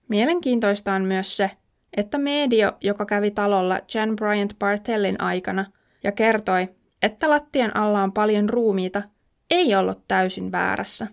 Mielenkiintoista 0.07 0.93
on 0.93 1.03
myös 1.03 1.37
se, 1.37 1.51
että 1.97 2.17
medio, 2.17 2.71
joka 2.81 3.05
kävi 3.05 3.31
talolla 3.31 3.79
Jan 3.93 4.15
Bryant 4.15 4.59
Bartellin 4.59 5.21
aikana 5.21 5.65
ja 6.03 6.11
kertoi, 6.11 6.69
että 7.01 7.29
lattian 7.29 7.75
alla 7.75 8.03
on 8.03 8.11
paljon 8.11 8.49
ruumiita, 8.49 9.03
ei 9.49 9.75
ollut 9.75 10.07
täysin 10.07 10.51
väärässä. 10.51 11.07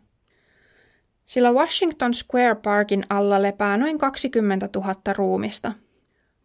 Sillä 1.24 1.52
Washington 1.52 2.14
Square 2.14 2.54
Parkin 2.54 3.06
alla 3.10 3.42
lepää 3.42 3.76
noin 3.76 3.98
20 3.98 4.68
000 4.76 4.94
ruumista. 5.16 5.72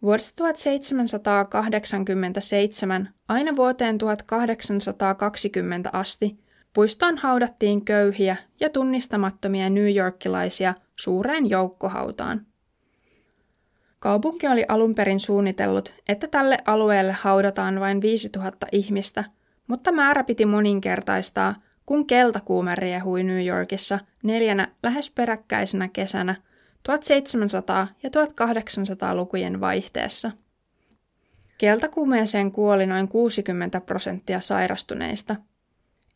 Vuodesta 0.01 0.35
1787 0.35 3.09
aina 3.27 3.55
vuoteen 3.55 3.97
1820 3.97 5.89
asti 5.93 6.46
Puistoon 6.77 7.17
haudattiin 7.17 7.85
köyhiä 7.85 8.35
ja 8.59 8.69
tunnistamattomia 8.69 9.69
New 9.69 9.95
Yorkilaisia 9.95 10.73
suureen 10.95 11.49
joukkohautaan. 11.49 12.45
Kaupunki 13.99 14.47
oli 14.47 14.65
alun 14.67 14.95
perin 14.95 15.19
suunnitellut, 15.19 15.93
että 16.07 16.27
tälle 16.27 16.57
alueelle 16.65 17.11
haudataan 17.11 17.79
vain 17.79 18.01
5000 18.01 18.67
ihmistä, 18.71 19.23
mutta 19.67 19.91
määrä 19.91 20.23
piti 20.23 20.45
moninkertaistaa, 20.45 21.55
kun 21.85 22.07
keltakuume 22.07 22.75
riehui 22.75 23.23
New 23.23 23.45
Yorkissa 23.45 23.99
neljänä 24.23 24.67
lähes 24.83 25.11
peräkkäisenä 25.11 25.87
kesänä 25.87 26.35
1700- 26.35 27.87
ja 28.03 28.09
1800-lukujen 28.09 29.61
vaihteessa. 29.61 30.31
Keltakuumeeseen 31.57 32.51
kuoli 32.51 32.85
noin 32.85 33.07
60 33.07 33.81
prosenttia 33.81 34.39
sairastuneista– 34.39 35.35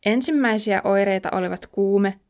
Ensimmäisiä 0.06 0.80
oireita 0.84 1.28
olivat 1.32 1.66
kuume, 1.66 2.20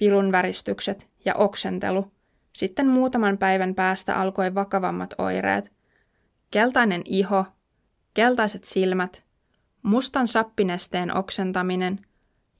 vilunväristykset 0.00 1.08
ja 1.24 1.34
oksentelu. 1.34 2.12
Sitten 2.52 2.86
muutaman 2.86 3.38
päivän 3.38 3.74
päästä 3.74 4.20
alkoi 4.20 4.54
vakavammat 4.54 5.14
oireet. 5.18 5.72
Keltainen 6.50 7.02
iho, 7.04 7.44
keltaiset 8.14 8.64
silmät, 8.64 9.24
mustan 9.82 10.28
sappinesteen 10.28 11.16
oksentaminen 11.16 11.98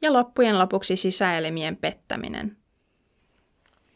ja 0.03 0.13
loppujen 0.13 0.59
lopuksi 0.59 0.97
sisäelimien 0.97 1.77
pettäminen. 1.77 2.57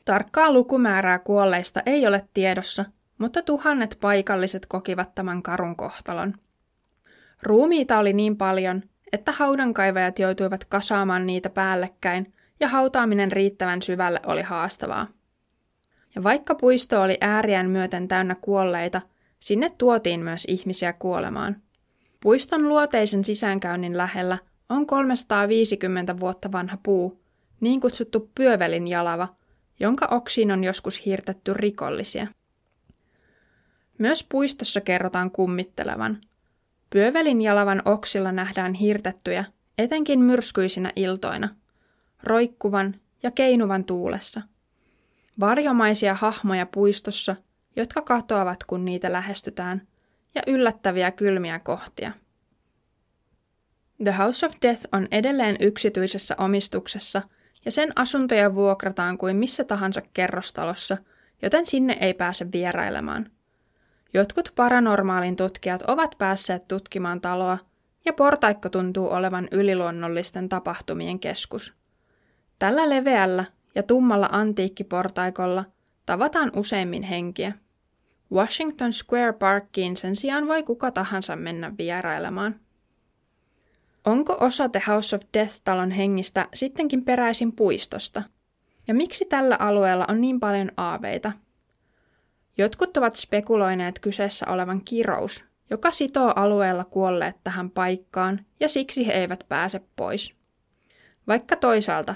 Tarkkaa 0.05 0.53
lukumäärää 0.53 1.19
kuolleista 1.19 1.83
ei 1.87 2.07
ole 2.07 2.29
tiedossa, 2.35 2.85
mutta 3.19 3.43
tuhannet 3.43 3.99
paikalliset 4.01 4.67
kokivat 4.67 5.15
tämän 5.15 5.43
karun 5.43 5.77
kohtalon. 5.77 6.35
Ruumiita 7.43 7.99
oli 7.99 8.13
niin 8.13 8.37
paljon, 8.37 8.83
että 9.17 9.33
haudankaivajat 9.33 10.19
joutuivat 10.19 10.65
kasaamaan 10.65 11.27
niitä 11.27 11.51
päällekkäin 11.51 12.35
ja 12.61 12.69
hautaaminen 12.69 13.33
riittävän 13.33 13.83
syvälle 13.83 14.21
oli 14.27 14.43
haastavaa. 14.43 15.07
Ja 16.15 16.23
vaikka 16.23 16.55
puisto 16.55 17.03
oli 17.03 17.19
ääriään 17.21 17.71
myöten 17.71 18.09
täynnä 18.09 18.35
kuolleita, 18.35 19.03
sinne 19.41 19.71
tuotiin 19.79 20.21
myös 20.21 20.45
ihmisiä 20.49 20.93
kuolemaan. 20.93 21.57
Puiston 22.21 22.69
luoteisen 22.69 23.25
sisäänkäynnin 23.25 23.97
lähellä 23.97 24.39
on 24.69 24.87
350 24.87 26.21
vuotta 26.21 26.53
vanha 26.53 26.79
puu, 26.83 27.23
niin 27.61 27.81
kutsuttu 27.81 28.31
pyövelin 28.35 28.89
jalava, 28.89 29.29
jonka 29.81 30.07
oksiin 30.11 30.53
on 30.53 30.65
joskus 30.65 31.07
hiirtetty 31.07 31.55
rikollisia. 31.55 32.27
Myös 33.99 34.27
puistossa 34.29 34.81
kerrotaan 34.81 35.31
kummittelevan– 35.31 36.19
Pyövelin 36.91 37.43
jalavan 37.43 37.83
oksilla 37.85 38.33
nähdään 38.33 38.75
hirtettyjä, 38.75 39.45
etenkin 39.79 40.21
myrskyisinä 40.21 40.93
iltoina, 40.97 41.49
roikkuvan 42.23 42.95
ja 43.23 43.31
keinuvan 43.31 43.85
tuulessa. 43.85 44.43
Varjomaisia 45.41 46.15
hahmoja 46.15 46.67
puistossa, 46.67 47.37
jotka 47.77 48.03
katoavat, 48.03 48.65
kun 48.65 48.85
niitä 48.85 49.13
lähestytään, 49.13 49.87
ja 50.35 50.43
yllättäviä 50.47 51.11
kylmiä 51.11 51.59
kohtia. 51.59 52.13
The 54.05 54.13
House 54.13 54.47
of 54.47 54.53
Death 54.63 54.83
on 54.93 55.09
edelleen 55.11 55.57
yksityisessä 55.61 56.35
omistuksessa, 56.39 57.23
ja 57.65 57.71
sen 57.71 57.93
asuntoja 57.97 58.55
vuokrataan 58.55 59.19
kuin 59.19 59.37
missä 59.37 59.65
tahansa 59.65 60.03
kerrostalossa, 60.15 60.97
joten 61.43 61.67
sinne 61.67 61.97
ei 62.01 62.15
pääse 62.15 62.53
vierailemaan. 62.53 63.31
Jotkut 64.17 64.53
paranormaalin 64.55 65.37
tutkijat 65.37 65.83
ovat 65.83 66.15
päässeet 66.19 66.69
tutkimaan 66.69 67.21
taloa, 67.21 67.59
ja 68.05 68.13
portaikko 68.13 68.69
tuntuu 68.69 69.09
olevan 69.09 69.49
yliluonnollisten 69.51 70.49
tapahtumien 70.49 71.19
keskus. 71.19 71.75
Tällä 72.59 72.89
leveällä 72.89 73.45
ja 73.75 73.83
tummalla 73.83 74.29
antiikkiportaikolla 74.33 75.65
tavataan 76.07 76.53
useimmin 76.57 77.03
henkiä. 77.03 77.53
Washington 78.33 78.93
Square 78.93 79.33
Parkiin 79.33 79.97
sen 79.97 80.17
sijaan 80.17 80.49
voi 80.49 80.63
kuka 80.63 80.91
tahansa 80.91 81.37
mennä 81.37 81.73
vierailemaan. 81.79 82.61
Onko 84.05 84.37
osa 84.41 84.69
The 84.69 84.83
House 84.87 85.17
of 85.17 85.23
Death-talon 85.39 85.91
hengistä 85.91 86.49
sittenkin 86.55 87.05
peräisin 87.05 87.53
puistosta? 87.53 88.23
Ja 88.89 88.95
miksi 88.95 89.25
tällä 89.25 89.57
alueella 89.59 90.05
on 90.09 90.21
niin 90.21 90.41
paljon 90.41 90.71
aaveita? 90.77 91.33
Jotkut 92.59 92.97
ovat 92.97 93.17
spekuloineet 93.17 93.99
kyseessä 93.99 94.47
olevan 94.49 94.85
kirous, 94.85 95.45
joka 95.71 95.91
sitoo 95.91 96.33
alueella 96.37 96.85
kuolleet 96.85 97.37
tähän 97.45 97.71
paikkaan 97.71 98.41
ja 98.61 98.69
siksi 98.69 99.07
he 99.07 99.13
eivät 99.13 99.45
pääse 99.49 99.81
pois. 99.97 100.35
Vaikka 101.27 101.57
toisaalta, 101.57 102.15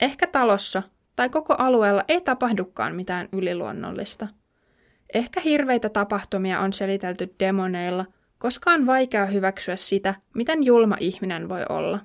ehkä 0.00 0.26
talossa 0.26 0.82
tai 1.16 1.28
koko 1.28 1.54
alueella 1.58 2.04
ei 2.08 2.20
tapahdukaan 2.20 2.94
mitään 2.94 3.28
yliluonnollista. 3.32 4.28
Ehkä 5.14 5.40
hirveitä 5.40 5.88
tapahtumia 5.88 6.60
on 6.60 6.72
selitelty 6.72 7.34
demoneilla– 7.40 8.06
koska 8.42 8.70
on 8.70 8.86
vaikea 8.86 9.26
hyväksyä 9.26 9.76
sitä, 9.76 10.14
miten 10.34 10.64
julma 10.64 10.96
ihminen 11.00 11.48
voi 11.48 11.62
olla. 11.68 12.00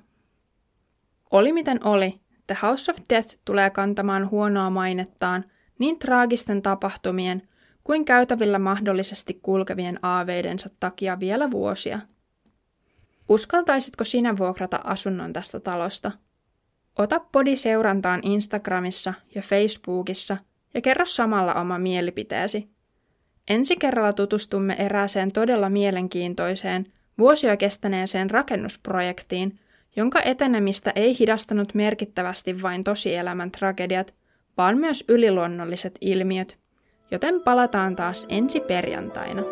Oli 1.30 1.52
miten 1.52 1.86
oli, 1.86 2.20
The 2.46 2.56
House 2.62 2.92
of 2.92 2.98
Death 3.08 3.36
tulee 3.44 3.70
kantamaan 3.70 4.30
huonoa 4.30 4.70
mainettaan 4.70 5.44
niin 5.78 5.98
traagisten 5.98 6.62
tapahtumien 6.62 7.48
kuin 7.88 8.04
käytävillä 8.04 8.58
mahdollisesti 8.58 9.38
kulkevien 9.42 9.98
aaveidensa 10.02 10.68
takia 10.80 11.20
vielä 11.20 11.50
vuosia. 11.50 12.00
Uskaltaisitko 13.28 14.04
sinä 14.04 14.36
vuokrata 14.36 14.80
asunnon 14.84 15.32
tästä 15.32 15.60
talosta? 15.60 16.12
Ota 16.98 17.20
podi 17.20 17.56
seurantaan 17.56 18.20
Instagramissa 18.22 19.14
ja 19.34 19.42
Facebookissa 19.42 20.36
ja 20.74 20.80
kerro 20.80 21.04
samalla 21.04 21.54
oma 21.54 21.78
mielipiteesi. 21.78 22.68
Ensi 23.48 23.76
kerralla 23.76 24.12
tutustumme 24.12 24.76
erääseen 24.78 25.32
todella 25.32 25.70
mielenkiintoiseen, 25.70 26.86
vuosia 27.18 27.56
kestäneeseen 27.56 28.30
rakennusprojektiin, 28.30 29.58
jonka 29.96 30.20
etenemistä 30.24 30.92
ei 30.96 31.18
hidastanut 31.18 31.74
merkittävästi 31.74 32.62
vain 32.62 32.84
tosielämän 32.84 33.50
tragediat, 33.50 34.14
vaan 34.56 34.78
myös 34.78 35.04
yliluonnolliset 35.08 35.98
ilmiöt, 36.00 36.58
joten 37.10 37.40
palataan 37.40 37.96
taas 37.96 38.26
ensi 38.28 38.60
perjantaina. 38.60 39.42